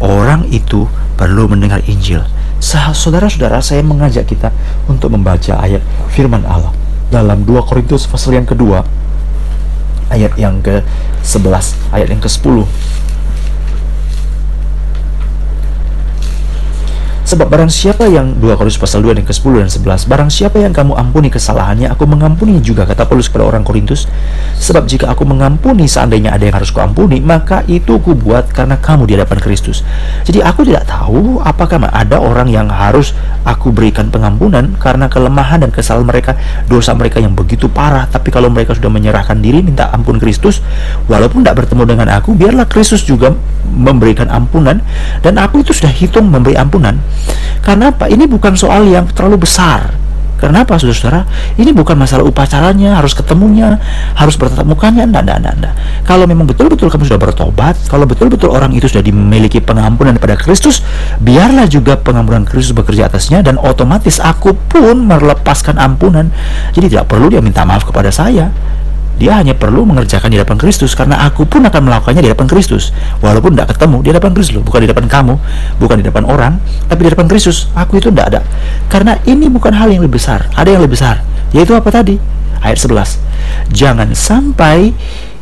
orang 0.00 0.46
itu 0.52 0.86
perlu 1.16 1.48
mendengar 1.48 1.80
Injil. 1.88 2.22
Saudara-saudara, 2.62 3.58
saya 3.58 3.82
mengajak 3.82 4.28
kita 4.30 4.54
untuk 4.86 5.10
membaca 5.10 5.58
ayat 5.58 5.82
firman 6.14 6.46
Allah 6.46 6.70
dalam 7.10 7.44
2 7.44 7.68
Korintus 7.68 8.08
pasal 8.08 8.38
yang 8.38 8.48
kedua 8.48 8.86
ayat 10.08 10.32
yang 10.36 10.60
ke-11, 10.60 11.92
ayat 11.92 12.08
yang 12.12 12.20
ke-10 12.20 12.64
Sebab 17.32 17.48
barang 17.48 17.72
siapa 17.72 18.12
yang 18.12 18.36
2 18.44 18.60
Korintus 18.60 18.76
pasal 18.76 19.00
2 19.08 19.16
dan 19.16 19.24
ke-10 19.24 19.64
dan 19.64 19.70
11 19.72 20.04
Barang 20.04 20.28
siapa 20.28 20.60
yang 20.60 20.76
kamu 20.76 20.92
ampuni 21.00 21.32
kesalahannya 21.32 21.88
Aku 21.96 22.04
mengampuni 22.04 22.60
juga 22.60 22.84
kata 22.84 23.08
Paulus 23.08 23.32
kepada 23.32 23.48
orang 23.48 23.64
Korintus. 23.64 24.04
Sebab 24.60 24.84
jika 24.84 25.08
aku 25.08 25.24
mengampuni 25.24 25.88
seandainya 25.88 26.36
ada 26.36 26.44
yang 26.44 26.52
harus 26.60 26.68
kuampuni 26.68 27.24
Maka 27.24 27.64
itu 27.72 27.96
ku 28.04 28.12
buat 28.12 28.52
karena 28.52 28.76
kamu 28.76 29.08
di 29.08 29.16
hadapan 29.16 29.40
Kristus. 29.40 29.80
Jadi 30.28 30.44
aku 30.44 30.68
tidak 30.68 30.84
tahu 30.84 31.40
apakah 31.40 31.80
ada 31.88 32.20
orang 32.20 32.52
yang 32.52 32.68
harus 32.68 33.16
aku 33.48 33.72
berikan 33.72 34.12
pengampunan 34.12 34.76
Karena 34.76 35.08
kelemahan 35.08 35.64
dan 35.64 35.72
kesalahan 35.72 36.04
mereka 36.04 36.36
Dosa 36.68 36.92
mereka 36.92 37.16
yang 37.16 37.32
begitu 37.32 37.64
parah. 37.64 38.12
Tapi 38.12 38.28
kalau 38.28 38.52
mereka 38.52 38.76
sudah 38.76 38.92
menyerahkan 38.92 39.40
diri 39.40 39.64
minta 39.64 39.88
ampun 39.88 40.20
Kristus 40.20 40.60
Walaupun 41.08 41.40
tidak 41.48 41.64
bertemu 41.64 41.96
dengan 41.96 42.12
aku 42.12 42.36
Biarlah 42.36 42.68
Kristus 42.68 43.08
juga 43.08 43.32
memberikan 43.72 44.28
ampunan. 44.28 44.84
Dan 45.24 45.40
aku 45.40 45.64
itu 45.64 45.72
sudah 45.72 45.88
hitung 45.88 46.28
memberi 46.28 46.60
ampunan 46.60 47.00
karena 47.62 47.94
apa? 47.94 48.10
Ini 48.10 48.26
bukan 48.26 48.58
soal 48.58 48.86
yang 48.90 49.06
terlalu 49.14 49.46
besar. 49.46 49.94
Karena 50.42 50.66
apa, 50.66 50.74
saudara-saudara? 50.74 51.22
Ini 51.54 51.70
bukan 51.70 51.94
masalah 51.94 52.26
upacaranya, 52.26 52.98
harus 52.98 53.14
ketemunya, 53.14 53.78
harus 54.18 54.34
bertatap 54.34 54.66
mukanya, 54.66 55.06
enggak, 55.06 55.22
enggak, 55.22 55.38
enggak, 55.38 55.54
enggak. 55.54 55.74
Kalau 56.02 56.26
memang 56.26 56.50
betul-betul 56.50 56.90
kamu 56.90 57.06
sudah 57.06 57.22
bertobat, 57.22 57.78
kalau 57.86 58.10
betul-betul 58.10 58.50
orang 58.50 58.74
itu 58.74 58.90
sudah 58.90 59.06
dimiliki 59.06 59.62
pengampunan 59.62 60.18
pada 60.18 60.34
Kristus, 60.34 60.82
biarlah 61.22 61.70
juga 61.70 61.94
pengampunan 61.94 62.42
Kristus 62.42 62.74
bekerja 62.74 63.06
atasnya, 63.06 63.46
dan 63.46 63.54
otomatis 63.54 64.18
aku 64.18 64.58
pun 64.66 65.06
melepaskan 65.06 65.78
ampunan. 65.78 66.34
Jadi 66.74 66.90
tidak 66.90 67.06
perlu 67.06 67.30
dia 67.30 67.38
minta 67.38 67.62
maaf 67.62 67.86
kepada 67.86 68.10
saya. 68.10 68.50
Dia 69.20 69.38
hanya 69.38 69.54
perlu 69.54 69.86
mengerjakan 69.86 70.32
di 70.32 70.40
hadapan 70.40 70.58
Kristus 70.58 70.96
karena 70.98 71.22
aku 71.22 71.46
pun 71.46 71.62
akan 71.62 71.80
melakukannya 71.86 72.22
di 72.24 72.28
hadapan 72.32 72.48
Kristus. 72.50 72.90
Walaupun 73.22 73.54
tidak 73.54 73.76
ketemu 73.76 73.96
di 74.02 74.08
hadapan 74.10 74.32
Kristus 74.34 74.52
loh, 74.58 74.64
bukan 74.66 74.80
di 74.82 74.88
depan 74.90 75.06
kamu, 75.06 75.34
bukan 75.78 75.96
di 76.00 76.04
depan 76.04 76.24
orang, 76.26 76.58
tapi 76.90 77.06
di 77.06 77.10
depan 77.14 77.28
Kristus. 77.30 77.70
Aku 77.76 78.00
itu 78.00 78.10
tidak 78.10 78.34
ada. 78.34 78.40
Karena 78.90 79.14
ini 79.28 79.46
bukan 79.46 79.70
hal 79.76 79.92
yang 79.92 80.02
lebih 80.02 80.18
besar, 80.18 80.50
ada 80.58 80.66
yang 80.66 80.82
lebih 80.82 80.98
besar. 80.98 81.22
Yaitu 81.54 81.76
apa 81.76 81.92
tadi? 81.92 82.18
Ayat 82.62 82.78
11. 82.82 83.18
Jangan 83.70 84.08
sampai 84.16 84.94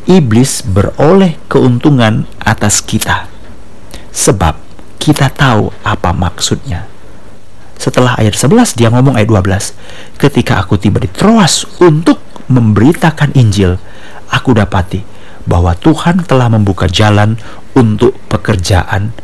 iblis 0.08 0.66
beroleh 0.66 1.38
keuntungan 1.46 2.26
atas 2.42 2.82
kita. 2.84 3.30
Sebab 4.10 4.58
kita 5.00 5.32
tahu 5.32 5.72
apa 5.86 6.12
maksudnya. 6.12 6.84
Setelah 7.80 8.12
ayat 8.20 8.36
11 8.36 8.76
dia 8.76 8.92
ngomong 8.92 9.16
ayat 9.16 9.32
12. 9.32 10.20
Ketika 10.20 10.60
aku 10.60 10.76
tiba 10.76 11.00
di 11.00 11.08
Troas 11.08 11.64
untuk 11.80 12.20
memberitakan 12.50 13.32
Injil, 13.38 13.78
aku 14.28 14.50
dapati 14.52 15.00
bahwa 15.46 15.72
Tuhan 15.78 16.26
telah 16.26 16.50
membuka 16.52 16.90
jalan 16.90 17.38
untuk 17.72 18.18
pekerjaan 18.28 19.14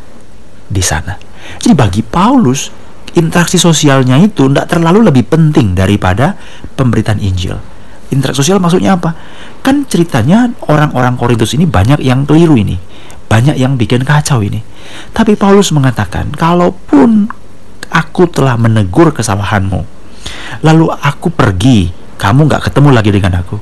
di 0.71 0.81
sana. 0.81 1.19
Jadi 1.61 1.75
bagi 1.75 2.03
Paulus, 2.03 2.71
interaksi 3.19 3.59
sosialnya 3.59 4.19
itu 4.23 4.49
tidak 4.51 4.71
terlalu 4.71 5.11
lebih 5.11 5.27
penting 5.27 5.75
daripada 5.75 6.39
pemberitaan 6.79 7.21
Injil. 7.21 7.59
Interaksi 8.15 8.47
sosial 8.47 8.63
maksudnya 8.63 8.95
apa? 8.95 9.15
Kan 9.67 9.83
ceritanya 9.91 10.47
orang-orang 10.71 11.19
Korintus 11.19 11.59
ini 11.59 11.67
banyak 11.67 11.99
yang 12.03 12.23
keliru 12.23 12.55
ini. 12.55 12.79
Banyak 13.27 13.59
yang 13.59 13.75
bikin 13.75 14.07
kacau 14.07 14.39
ini. 14.39 14.63
Tapi 15.11 15.35
Paulus 15.35 15.75
mengatakan, 15.75 16.31
kalaupun 16.31 17.27
aku 17.91 18.31
telah 18.31 18.55
menegur 18.55 19.11
kesalahanmu, 19.11 19.83
lalu 20.63 20.87
aku 20.95 21.35
pergi 21.35 21.91
kamu 22.17 22.49
nggak 22.49 22.63
ketemu 22.69 22.89
lagi 22.93 23.11
dengan 23.13 23.33
aku. 23.45 23.57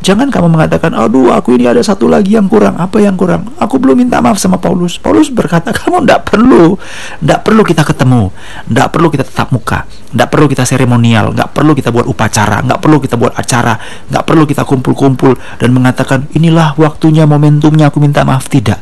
Jangan 0.00 0.32
kamu 0.32 0.48
mengatakan, 0.48 0.96
aduh 0.96 1.34
aku 1.34 1.54
ini 1.56 1.68
ada 1.68 1.84
satu 1.84 2.08
lagi 2.08 2.34
yang 2.34 2.48
kurang. 2.48 2.76
Apa 2.80 2.98
yang 3.00 3.14
kurang? 3.14 3.52
Aku 3.60 3.76
belum 3.76 4.00
minta 4.00 4.18
maaf 4.24 4.40
sama 4.40 4.56
Paulus. 4.56 4.96
Paulus 4.96 5.28
berkata, 5.28 5.70
kamu 5.76 6.04
tidak 6.04 6.30
perlu. 6.30 6.78
Tidak 7.20 7.40
perlu 7.44 7.62
kita 7.62 7.82
ketemu. 7.84 8.32
Tidak 8.66 8.88
perlu 8.88 9.08
kita 9.12 9.24
tetap 9.26 9.52
muka. 9.52 9.84
Tidak 9.84 10.28
perlu 10.28 10.46
kita 10.48 10.64
seremonial. 10.64 11.36
Tidak 11.36 11.48
perlu 11.52 11.72
kita 11.76 11.92
buat 11.92 12.06
upacara. 12.08 12.64
Tidak 12.64 12.78
perlu 12.80 12.96
kita 12.98 13.14
buat 13.20 13.34
acara. 13.36 13.74
Tidak 13.80 14.22
perlu 14.24 14.44
kita 14.48 14.62
kumpul-kumpul 14.64 15.36
dan 15.60 15.70
mengatakan, 15.70 16.26
inilah 16.32 16.74
waktunya, 16.80 17.28
momentumnya 17.28 17.92
aku 17.92 18.00
minta 18.00 18.24
maaf. 18.24 18.48
Tidak. 18.48 18.78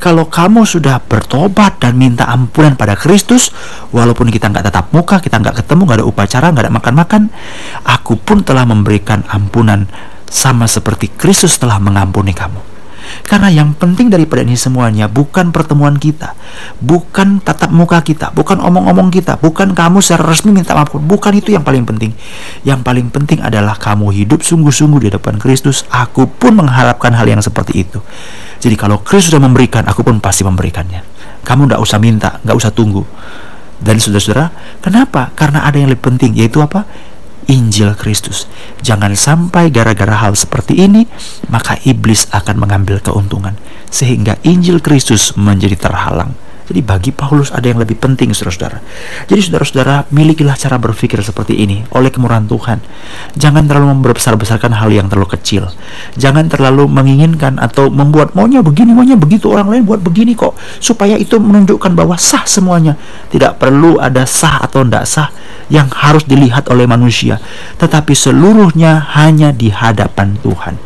Kalau 0.00 0.26
kamu 0.26 0.64
sudah 0.64 0.98
bertobat 1.04 1.78
dan 1.78 1.94
minta 2.00 2.26
ampunan 2.26 2.74
pada 2.74 2.96
Kristus, 2.98 3.52
walaupun 3.92 4.32
kita 4.32 4.48
nggak 4.48 4.72
tetap 4.72 4.90
muka, 4.90 5.20
kita 5.20 5.38
nggak 5.38 5.62
ketemu, 5.62 5.80
nggak 5.86 5.98
ada 6.02 6.06
upacara, 6.08 6.46
nggak 6.50 6.64
ada 6.66 6.74
makan-makan, 6.74 7.22
aku 7.86 8.18
pun 8.18 8.40
telah 8.42 8.64
memberikan 8.66 9.22
ampunan 9.28 9.86
sama 10.32 10.64
seperti 10.64 11.12
Kristus 11.12 11.60
telah 11.60 11.76
mengampuni 11.76 12.32
kamu. 12.32 12.72
Karena 13.28 13.52
yang 13.52 13.76
penting 13.76 14.08
daripada 14.08 14.40
ini 14.40 14.56
semuanya 14.56 15.04
bukan 15.10 15.52
pertemuan 15.52 16.00
kita, 16.00 16.32
bukan 16.80 17.44
tatap 17.44 17.68
muka 17.68 18.00
kita, 18.00 18.32
bukan 18.32 18.56
omong-omong 18.62 19.12
kita, 19.12 19.36
bukan 19.36 19.76
kamu 19.76 20.00
secara 20.00 20.32
resmi 20.32 20.54
minta 20.54 20.72
maaf, 20.72 20.96
bukan 20.96 21.32
itu 21.36 21.52
yang 21.52 21.60
paling 21.60 21.84
penting. 21.84 22.16
Yang 22.64 22.80
paling 22.80 23.12
penting 23.12 23.44
adalah 23.44 23.76
kamu 23.76 24.14
hidup 24.16 24.40
sungguh-sungguh 24.40 25.06
di 25.06 25.10
depan 25.12 25.36
Kristus. 25.36 25.84
Aku 25.92 26.24
pun 26.30 26.56
mengharapkan 26.56 27.12
hal 27.12 27.28
yang 27.28 27.42
seperti 27.44 27.84
itu. 27.84 28.00
Jadi 28.62 28.78
kalau 28.78 29.02
Kristus 29.02 29.34
sudah 29.34 29.44
memberikan, 29.44 29.84
aku 29.84 30.06
pun 30.06 30.22
pasti 30.22 30.46
memberikannya. 30.46 31.02
Kamu 31.42 31.68
tidak 31.68 31.80
usah 31.82 31.98
minta, 31.98 32.38
nggak 32.46 32.56
usah 32.56 32.70
tunggu. 32.70 33.02
Dan 33.82 33.98
saudara-saudara, 33.98 34.78
kenapa? 34.78 35.34
Karena 35.34 35.66
ada 35.66 35.74
yang 35.74 35.90
lebih 35.90 36.06
penting, 36.06 36.38
yaitu 36.38 36.62
apa? 36.62 36.86
Injil 37.46 37.94
Kristus. 37.94 38.50
Jangan 38.82 39.14
sampai 39.14 39.70
gara-gara 39.70 40.18
hal 40.18 40.34
seperti 40.34 40.82
ini, 40.82 41.06
maka 41.48 41.78
iblis 41.86 42.26
akan 42.34 42.58
mengambil 42.58 42.98
keuntungan, 42.98 43.54
sehingga 43.88 44.36
Injil 44.42 44.82
Kristus 44.82 45.34
menjadi 45.38 45.78
terhalang. 45.78 46.34
Jadi 46.62 46.80
bagi 46.80 47.10
Paulus 47.10 47.50
ada 47.50 47.66
yang 47.66 47.82
lebih 47.82 47.98
penting 47.98 48.30
saudara-saudara. 48.30 48.78
Jadi 49.26 49.40
saudara-saudara 49.42 50.06
milikilah 50.14 50.54
cara 50.54 50.78
berpikir 50.78 51.18
seperti 51.20 51.58
ini 51.58 51.82
oleh 51.92 52.08
kemurahan 52.08 52.46
Tuhan. 52.46 52.78
Jangan 53.34 53.66
terlalu 53.66 53.98
membesar-besarkan 53.98 54.78
hal 54.78 54.88
yang 54.94 55.10
terlalu 55.10 55.34
kecil. 55.34 55.68
Jangan 56.14 56.46
terlalu 56.46 56.86
menginginkan 56.86 57.58
atau 57.58 57.90
membuat 57.90 58.38
maunya 58.38 58.62
begini, 58.62 58.94
maunya 58.94 59.18
begitu 59.18 59.50
orang 59.50 59.74
lain 59.74 59.82
buat 59.82 59.98
begini 59.98 60.38
kok 60.38 60.54
supaya 60.78 61.18
itu 61.18 61.42
menunjukkan 61.42 61.92
bahwa 61.98 62.14
sah 62.14 62.46
semuanya. 62.46 62.94
Tidak 63.28 63.58
perlu 63.58 63.98
ada 63.98 64.22
sah 64.22 64.62
atau 64.62 64.86
tidak 64.86 65.04
sah 65.10 65.28
yang 65.72 65.90
harus 65.90 66.22
dilihat 66.28 66.68
oleh 66.70 66.84
manusia, 66.84 67.40
tetapi 67.80 68.12
seluruhnya 68.14 69.02
hanya 69.18 69.50
di 69.50 69.72
hadapan 69.72 70.36
Tuhan. 70.44 70.76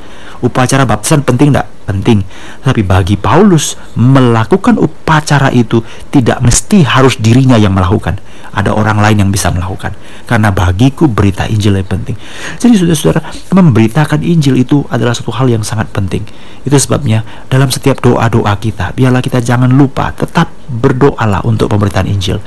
Upacara 0.40 0.86
baptisan 0.86 1.26
penting 1.26 1.52
tidak? 1.52 1.75
Penting. 1.86 2.26
Tapi 2.66 2.82
bagi 2.82 3.14
Paulus, 3.14 3.78
melakukan 3.94 4.74
upacara 4.76 5.54
itu 5.54 5.78
tidak 6.10 6.42
mesti 6.42 6.82
harus 6.82 7.14
dirinya 7.22 7.54
yang 7.54 7.72
melakukan. 7.72 8.18
Ada 8.56 8.72
orang 8.74 8.98
lain 8.98 9.22
yang 9.22 9.30
bisa 9.30 9.54
melakukan. 9.54 9.94
Karena 10.26 10.50
bagiku 10.50 11.06
berita 11.06 11.46
Injil 11.46 11.78
yang 11.78 11.86
penting. 11.86 12.18
Jadi 12.58 12.74
saudara-saudara, 12.74 13.20
memberitakan 13.54 14.24
Injil 14.26 14.58
itu 14.58 14.82
adalah 14.90 15.14
satu 15.14 15.30
hal 15.30 15.46
yang 15.46 15.62
sangat 15.62 15.92
penting. 15.94 16.26
Itu 16.66 16.74
sebabnya 16.74 17.22
dalam 17.46 17.70
setiap 17.70 18.02
doa-doa 18.02 18.58
kita, 18.58 18.90
biarlah 18.96 19.22
kita 19.22 19.38
jangan 19.38 19.70
lupa 19.70 20.10
tetap 20.10 20.50
berdoalah 20.66 21.42
untuk 21.46 21.70
pemberitaan 21.70 22.10
Injil. 22.10 22.42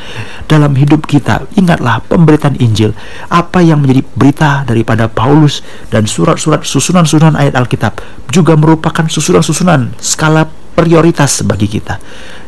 Dalam 0.46 0.76
hidup 0.76 1.08
kita, 1.08 1.48
ingatlah 1.56 2.04
pemberitaan 2.06 2.60
Injil. 2.60 2.92
Apa 3.32 3.64
yang 3.64 3.84
menjadi 3.84 4.02
berita 4.16 4.52
daripada 4.68 5.08
Paulus 5.08 5.64
dan 5.90 6.06
surat-surat 6.06 6.64
susunan-susunan 6.64 7.36
ayat 7.40 7.56
Alkitab 7.56 8.00
juga 8.30 8.56
merupakan 8.60 9.08
susunan-susunan 9.08 9.96
skala 10.00 10.48
prioritas 10.78 11.44
bagi 11.44 11.68
kita. 11.68 12.00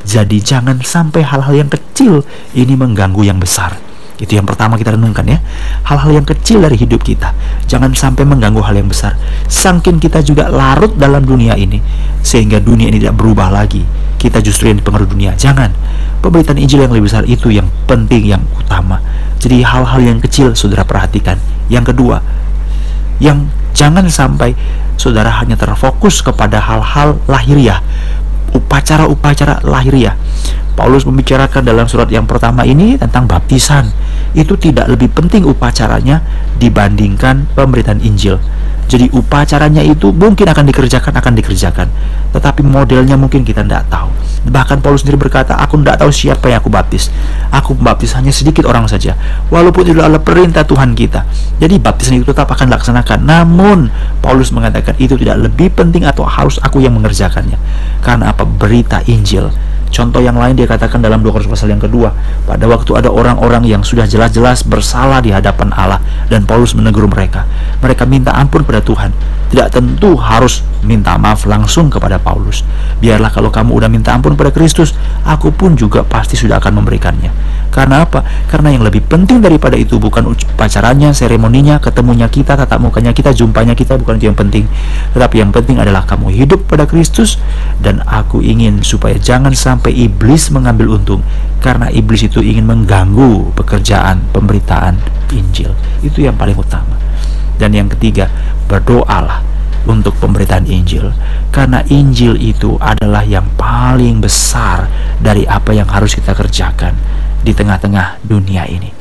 Jadi 0.07 0.39
jangan 0.39 0.79
sampai 0.79 1.21
hal-hal 1.27 1.67
yang 1.67 1.69
kecil 1.69 2.23
ini 2.55 2.79
mengganggu 2.79 3.27
yang 3.27 3.37
besar. 3.37 3.90
Itu 4.21 4.37
yang 4.37 4.45
pertama 4.45 4.77
kita 4.77 4.93
renungkan 4.93 5.25
ya. 5.25 5.41
Hal-hal 5.89 6.21
yang 6.21 6.27
kecil 6.29 6.61
dari 6.61 6.77
hidup 6.77 7.01
kita. 7.01 7.33
Jangan 7.65 7.89
sampai 7.97 8.21
mengganggu 8.21 8.61
hal 8.61 8.77
yang 8.77 8.85
besar. 8.85 9.17
Sangkin 9.49 9.97
kita 9.97 10.21
juga 10.21 10.45
larut 10.47 10.93
dalam 10.93 11.25
dunia 11.25 11.57
ini. 11.57 11.81
Sehingga 12.21 12.61
dunia 12.61 12.93
ini 12.93 13.01
tidak 13.01 13.17
berubah 13.17 13.49
lagi. 13.49 13.81
Kita 14.21 14.37
justru 14.37 14.69
yang 14.69 14.77
dipengaruhi 14.77 15.09
dunia. 15.09 15.33
Jangan. 15.33 15.73
Pemberitaan 16.21 16.61
Injil 16.61 16.85
yang 16.85 16.93
lebih 16.93 17.09
besar 17.09 17.25
itu 17.25 17.49
yang 17.49 17.65
penting, 17.89 18.37
yang 18.37 18.45
utama. 18.53 19.01
Jadi 19.41 19.65
hal-hal 19.65 19.97
yang 20.05 20.21
kecil 20.21 20.53
saudara 20.53 20.85
perhatikan. 20.85 21.41
Yang 21.65 21.97
kedua, 21.97 22.21
yang 23.17 23.49
jangan 23.73 24.05
sampai 24.05 24.53
saudara 25.01 25.33
hanya 25.41 25.57
terfokus 25.57 26.21
kepada 26.21 26.61
hal-hal 26.61 27.17
lahiriah 27.25 27.81
upacara-upacara 28.53 29.63
lahiriah 29.63 30.15
Paulus 30.81 31.03
membicarakan 31.03 31.61
dalam 31.61 31.85
surat 31.85 32.07
yang 32.09 32.25
pertama 32.25 32.63
ini 32.63 32.95
tentang 32.95 33.27
baptisan. 33.27 33.91
Itu 34.31 34.55
tidak 34.55 34.87
lebih 34.89 35.11
penting 35.11 35.43
upacaranya 35.43 36.23
dibandingkan 36.57 37.51
pemberitaan 37.53 37.99
Injil. 37.99 38.39
Jadi 38.91 39.07
upacaranya 39.15 39.79
itu 39.79 40.11
mungkin 40.11 40.51
akan 40.51 40.67
dikerjakan, 40.67 41.15
akan 41.15 41.33
dikerjakan. 41.39 41.87
Tetapi 42.35 42.59
modelnya 42.59 43.15
mungkin 43.15 43.47
kita 43.47 43.63
tidak 43.63 43.87
tahu. 43.87 44.11
Bahkan 44.51 44.83
Paulus 44.83 45.07
sendiri 45.07 45.15
berkata, 45.15 45.55
aku 45.55 45.79
tidak 45.79 46.03
tahu 46.03 46.11
siapa 46.11 46.51
yang 46.51 46.59
aku 46.59 46.67
baptis. 46.67 47.07
Aku 47.55 47.71
membaptis 47.71 48.11
hanya 48.19 48.35
sedikit 48.35 48.67
orang 48.67 48.91
saja. 48.91 49.15
Walaupun 49.47 49.87
itu 49.87 49.95
adalah 49.95 50.19
perintah 50.19 50.67
Tuhan 50.67 50.91
kita. 50.91 51.23
Jadi 51.63 51.79
baptisan 51.79 52.19
itu 52.19 52.35
tetap 52.35 52.51
akan 52.51 52.67
dilaksanakan. 52.67 53.23
Namun 53.23 53.87
Paulus 54.19 54.51
mengatakan 54.51 54.99
itu 54.99 55.15
tidak 55.15 55.39
lebih 55.39 55.71
penting 55.71 56.03
atau 56.03 56.27
harus 56.27 56.59
aku 56.59 56.83
yang 56.83 56.91
mengerjakannya. 56.91 57.55
Karena 58.03 58.35
apa? 58.35 58.43
Berita 58.43 58.99
Injil 59.07 59.47
Contoh 59.91 60.23
yang 60.23 60.39
lain 60.39 60.55
dia 60.55 60.63
katakan 60.63 61.03
dalam 61.03 61.19
2 61.19 61.27
Korintus 61.35 61.51
pasal 61.51 61.75
yang 61.75 61.83
kedua, 61.83 62.15
pada 62.47 62.63
waktu 62.63 62.95
ada 62.95 63.11
orang-orang 63.11 63.67
yang 63.67 63.83
sudah 63.83 64.07
jelas-jelas 64.07 64.63
bersalah 64.63 65.19
di 65.19 65.35
hadapan 65.35 65.67
Allah 65.75 65.99
dan 66.31 66.47
Paulus 66.47 66.71
menegur 66.71 67.05
mereka. 67.11 67.43
Mereka 67.83 68.07
minta 68.07 68.31
ampun 68.31 68.63
pada 68.63 68.79
Tuhan. 68.79 69.11
Tidak 69.51 69.67
tentu 69.67 70.15
harus 70.15 70.63
minta 70.87 71.19
maaf 71.19 71.43
langsung 71.43 71.91
kepada 71.91 72.15
Paulus. 72.15 72.63
Biarlah 73.03 73.35
kalau 73.35 73.51
kamu 73.51 73.83
udah 73.83 73.89
minta 73.91 74.15
ampun 74.15 74.39
pada 74.39 74.55
Kristus, 74.55 74.95
aku 75.27 75.51
pun 75.51 75.75
juga 75.75 76.07
pasti 76.07 76.39
sudah 76.39 76.63
akan 76.63 76.79
memberikannya. 76.79 77.59
Karena 77.71 78.03
apa? 78.03 78.21
Karena 78.51 78.75
yang 78.75 78.83
lebih 78.83 79.07
penting 79.07 79.39
daripada 79.39 79.79
itu 79.79 79.95
bukan 79.95 80.35
upacaranya, 80.35 81.15
seremoninya, 81.15 81.79
ketemunya 81.79 82.27
kita, 82.27 82.59
tatap 82.59 82.83
mukanya 82.83 83.15
kita, 83.15 83.31
jumpanya 83.31 83.71
kita, 83.71 83.95
bukan 83.95 84.19
itu 84.19 84.27
yang 84.27 84.35
penting. 84.35 84.67
Tetapi 85.15 85.35
yang 85.39 85.55
penting 85.55 85.79
adalah 85.79 86.03
kamu 86.03 86.35
hidup 86.35 86.67
pada 86.67 86.83
Kristus 86.83 87.39
dan 87.79 88.03
aku 88.03 88.43
ingin 88.43 88.83
supaya 88.83 89.15
jangan 89.15 89.55
sampai 89.55 89.95
iblis 89.95 90.51
mengambil 90.51 90.99
untung 90.99 91.23
karena 91.63 91.87
iblis 91.87 92.27
itu 92.27 92.43
ingin 92.43 92.67
mengganggu 92.67 93.55
pekerjaan 93.55 94.19
pemberitaan 94.35 94.99
Injil. 95.31 95.71
Itu 96.03 96.19
yang 96.27 96.35
paling 96.35 96.59
utama. 96.59 96.99
Dan 97.55 97.71
yang 97.71 97.87
ketiga, 97.87 98.27
berdoalah 98.67 99.51
untuk 99.89 100.13
pemberitaan 100.21 100.69
Injil 100.69 101.09
karena 101.49 101.81
Injil 101.89 102.37
itu 102.37 102.77
adalah 102.77 103.25
yang 103.25 103.45
paling 103.57 104.21
besar 104.21 104.85
dari 105.17 105.45
apa 105.49 105.73
yang 105.73 105.89
harus 105.89 106.13
kita 106.13 106.37
kerjakan 106.37 106.93
di 107.41 107.51
tengah-tengah 107.51 108.21
dunia 108.25 108.65
ini. 108.69 108.93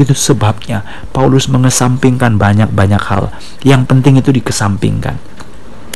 Itu 0.00 0.16
sebabnya 0.16 0.84
Paulus 1.12 1.46
mengesampingkan 1.52 2.40
banyak-banyak 2.40 3.02
hal. 3.12 3.28
Yang 3.60 3.82
penting 3.88 4.14
itu 4.18 4.32
dikesampingkan. 4.32 5.20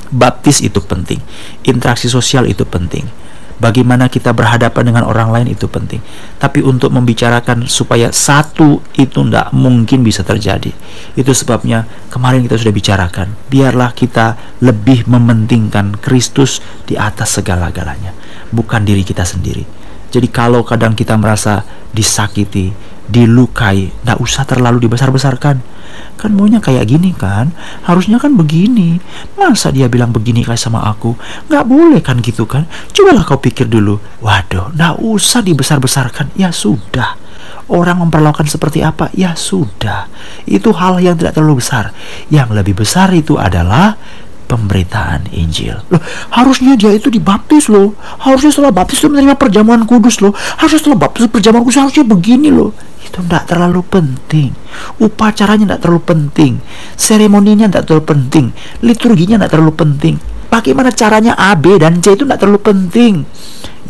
Baptis 0.06 0.62
itu 0.62 0.78
penting, 0.78 1.18
interaksi 1.66 2.06
sosial 2.06 2.46
itu 2.46 2.62
penting 2.62 3.10
bagaimana 3.56 4.08
kita 4.12 4.32
berhadapan 4.36 4.92
dengan 4.92 5.04
orang 5.08 5.32
lain 5.32 5.48
itu 5.52 5.66
penting. 5.68 6.00
Tapi 6.36 6.60
untuk 6.60 6.92
membicarakan 6.92 7.68
supaya 7.68 8.12
satu 8.12 8.84
itu 8.96 9.24
tidak 9.26 9.52
mungkin 9.56 10.04
bisa 10.04 10.22
terjadi. 10.22 10.72
Itu 11.16 11.32
sebabnya 11.32 11.88
kemarin 12.12 12.44
kita 12.44 12.60
sudah 12.60 12.74
bicarakan. 12.74 13.28
Biarlah 13.48 13.92
kita 13.96 14.58
lebih 14.60 15.08
mementingkan 15.08 15.96
Kristus 16.00 16.60
di 16.84 16.94
atas 16.96 17.40
segala-galanya, 17.40 18.12
bukan 18.52 18.84
diri 18.84 19.02
kita 19.02 19.24
sendiri. 19.24 19.75
Jadi 20.16 20.32
kalau 20.32 20.64
kadang 20.64 20.96
kita 20.96 21.12
merasa 21.20 21.60
disakiti, 21.92 22.72
dilukai, 23.04 23.92
tidak 23.92 24.16
usah 24.16 24.48
terlalu 24.48 24.88
dibesar-besarkan. 24.88 25.60
Kan 26.16 26.32
maunya 26.32 26.56
kayak 26.56 26.88
gini 26.88 27.12
kan? 27.12 27.52
Harusnya 27.84 28.16
kan 28.16 28.32
begini. 28.32 28.96
Masa 29.36 29.68
dia 29.68 29.92
bilang 29.92 30.16
begini 30.16 30.40
kayak 30.40 30.56
sama 30.56 30.88
aku? 30.88 31.12
Nggak 31.52 31.64
boleh 31.68 32.00
kan 32.00 32.24
gitu 32.24 32.48
kan? 32.48 32.64
Cobalah 32.96 33.28
kau 33.28 33.36
pikir 33.36 33.68
dulu. 33.68 34.00
Waduh 34.24 34.72
nggak 34.72 35.04
usah 35.04 35.44
dibesar-besarkan. 35.44 36.32
Ya 36.32 36.48
sudah. 36.48 37.20
Orang 37.68 38.00
memperlakukan 38.00 38.48
seperti 38.48 38.80
apa? 38.80 39.12
Ya 39.12 39.36
sudah. 39.36 40.08
Itu 40.48 40.72
hal 40.72 40.96
yang 41.04 41.20
tidak 41.20 41.36
terlalu 41.36 41.60
besar. 41.60 41.92
Yang 42.32 42.48
lebih 42.56 42.74
besar 42.80 43.12
itu 43.12 43.36
adalah 43.36 44.00
pemberitaan 44.46 45.28
Injil. 45.34 45.76
Loh, 45.90 46.00
harusnya 46.32 46.78
dia 46.78 46.94
itu 46.94 47.10
dibaptis 47.10 47.66
loh. 47.66 47.98
Harusnya 48.22 48.54
setelah 48.54 48.72
baptis 48.72 49.02
itu 49.02 49.10
menerima 49.10 49.34
perjamuan 49.34 49.82
kudus 49.84 50.22
loh. 50.22 50.32
Harusnya 50.32 50.80
setelah 50.80 50.98
baptis 51.06 51.26
perjamuan 51.26 51.66
kudus 51.66 51.82
harusnya 51.82 52.06
begini 52.06 52.48
loh. 52.54 52.70
Itu 53.02 53.20
tidak 53.26 53.50
terlalu 53.50 53.82
penting. 53.86 54.54
Upacaranya 55.02 55.74
tidak 55.74 55.80
terlalu 55.82 56.02
penting. 56.06 56.52
Seremoninya 56.94 57.66
tidak 57.66 57.84
terlalu 57.90 58.04
penting. 58.06 58.46
Liturginya 58.86 59.36
tidak 59.42 59.50
terlalu 59.58 59.72
penting. 59.74 60.14
Bagaimana 60.46 60.94
caranya 60.94 61.34
A, 61.34 61.58
B, 61.58 61.76
dan 61.76 61.98
C 61.98 62.14
itu 62.14 62.22
tidak 62.22 62.38
terlalu 62.38 62.62
penting. 62.62 63.26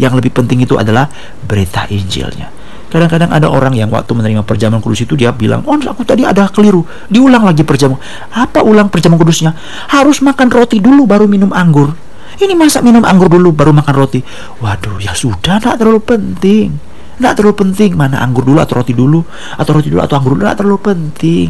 Yang 0.01 0.13
lebih 0.21 0.33
penting 0.41 0.65
itu 0.65 0.77
adalah 0.77 1.09
berita 1.45 1.89
Injilnya 1.89 2.57
kadang-kadang 2.87 3.31
ada 3.35 3.51
orang 3.51 3.75
yang 3.75 3.91
waktu 3.91 4.13
menerima 4.15 4.43
perjamuan 4.47 4.79
kudus 4.79 5.05
itu 5.05 5.19
dia 5.19 5.35
bilang 5.35 5.67
oh 5.67 5.75
aku 5.75 6.07
tadi 6.07 6.23
ada 6.23 6.47
keliru 6.51 6.87
diulang 7.11 7.43
lagi 7.43 7.67
perjamuan. 7.67 7.99
Apa 8.31 8.63
ulang 8.63 8.89
perjamuan 8.89 9.19
kudusnya? 9.19 9.55
Harus 9.91 10.23
makan 10.23 10.49
roti 10.51 10.79
dulu 10.79 11.05
baru 11.05 11.27
minum 11.27 11.51
anggur. 11.51 11.93
Ini 12.37 12.53
masa 12.53 12.85
minum 12.85 13.01
anggur 13.03 13.33
dulu 13.33 13.51
baru 13.53 13.73
makan 13.73 13.95
roti. 13.97 14.21
Waduh 14.61 15.01
ya 15.01 15.17
sudah 15.17 15.59
tidak 15.59 15.81
terlalu 15.81 16.01
penting. 16.05 16.69
Tidak 17.17 17.33
terlalu 17.33 17.57
penting 17.65 17.97
mana 17.97 18.21
anggur 18.21 18.45
dulu 18.45 18.61
atau 18.61 18.85
roti 18.85 18.93
dulu 18.93 19.25
atau 19.57 19.71
roti 19.73 19.89
dulu 19.89 20.05
atau 20.05 20.15
anggur 20.21 20.37
dulu 20.37 20.45
tidak 20.45 20.59
terlalu 20.61 20.79
penting. 20.85 21.49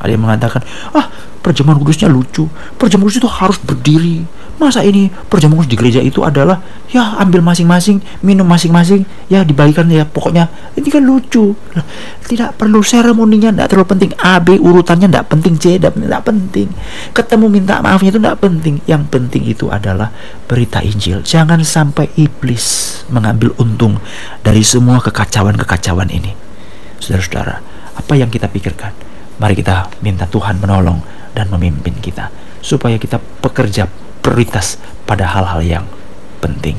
Ada 0.00 0.10
yang 0.16 0.22
mengatakan, 0.24 0.64
ah 0.96 1.12
perjamuan 1.40 1.76
kudusnya 1.80 2.08
lucu. 2.08 2.46
Perjamuan 2.76 3.08
kudus 3.08 3.20
itu 3.20 3.30
harus 3.30 3.58
berdiri. 3.60 4.24
Masa 4.60 4.84
ini 4.84 5.08
perjamuan 5.08 5.64
kudus 5.64 5.72
di 5.72 5.78
gereja 5.80 6.00
itu 6.04 6.20
adalah 6.20 6.60
ya 6.92 7.16
ambil 7.16 7.40
masing-masing, 7.40 8.04
minum 8.20 8.44
masing-masing, 8.44 9.08
ya 9.32 9.40
dibagikan 9.40 9.88
ya 9.88 10.04
pokoknya 10.04 10.52
ini 10.76 10.88
kan 10.92 11.00
lucu. 11.00 11.56
Tidak 12.28 12.60
perlu 12.60 12.84
seremoninya, 12.84 13.50
tidak 13.50 13.72
terlalu 13.72 13.88
penting. 13.96 14.10
A, 14.20 14.38
B 14.38 14.60
urutannya 14.60 15.08
tidak 15.08 15.26
penting, 15.32 15.56
C 15.56 15.80
tidak 15.80 16.22
penting. 16.22 16.68
Ketemu 17.16 17.46
minta 17.48 17.80
maafnya 17.80 18.12
itu 18.14 18.20
tidak 18.20 18.38
penting. 18.38 18.78
Yang 18.84 19.02
penting 19.08 19.42
itu 19.48 19.66
adalah 19.72 20.12
berita 20.44 20.84
Injil. 20.84 21.24
Jangan 21.24 21.64
sampai 21.64 22.12
iblis 22.20 23.00
mengambil 23.08 23.56
untung 23.58 23.98
dari 24.44 24.60
semua 24.60 25.00
kekacauan-kekacauan 25.02 26.12
ini. 26.12 26.36
Saudara-saudara, 27.00 27.64
apa 27.96 28.12
yang 28.12 28.28
kita 28.28 28.46
pikirkan? 28.46 28.92
Mari 29.40 29.56
kita 29.56 29.88
minta 30.04 30.28
Tuhan 30.28 30.60
menolong 30.60 31.19
dan 31.36 31.48
memimpin 31.52 31.94
kita 31.98 32.28
supaya 32.60 33.00
kita 33.00 33.22
bekerja 33.40 33.88
prioritas 34.20 34.76
pada 35.08 35.26
hal-hal 35.26 35.60
yang 35.64 35.84
penting. 36.42 36.76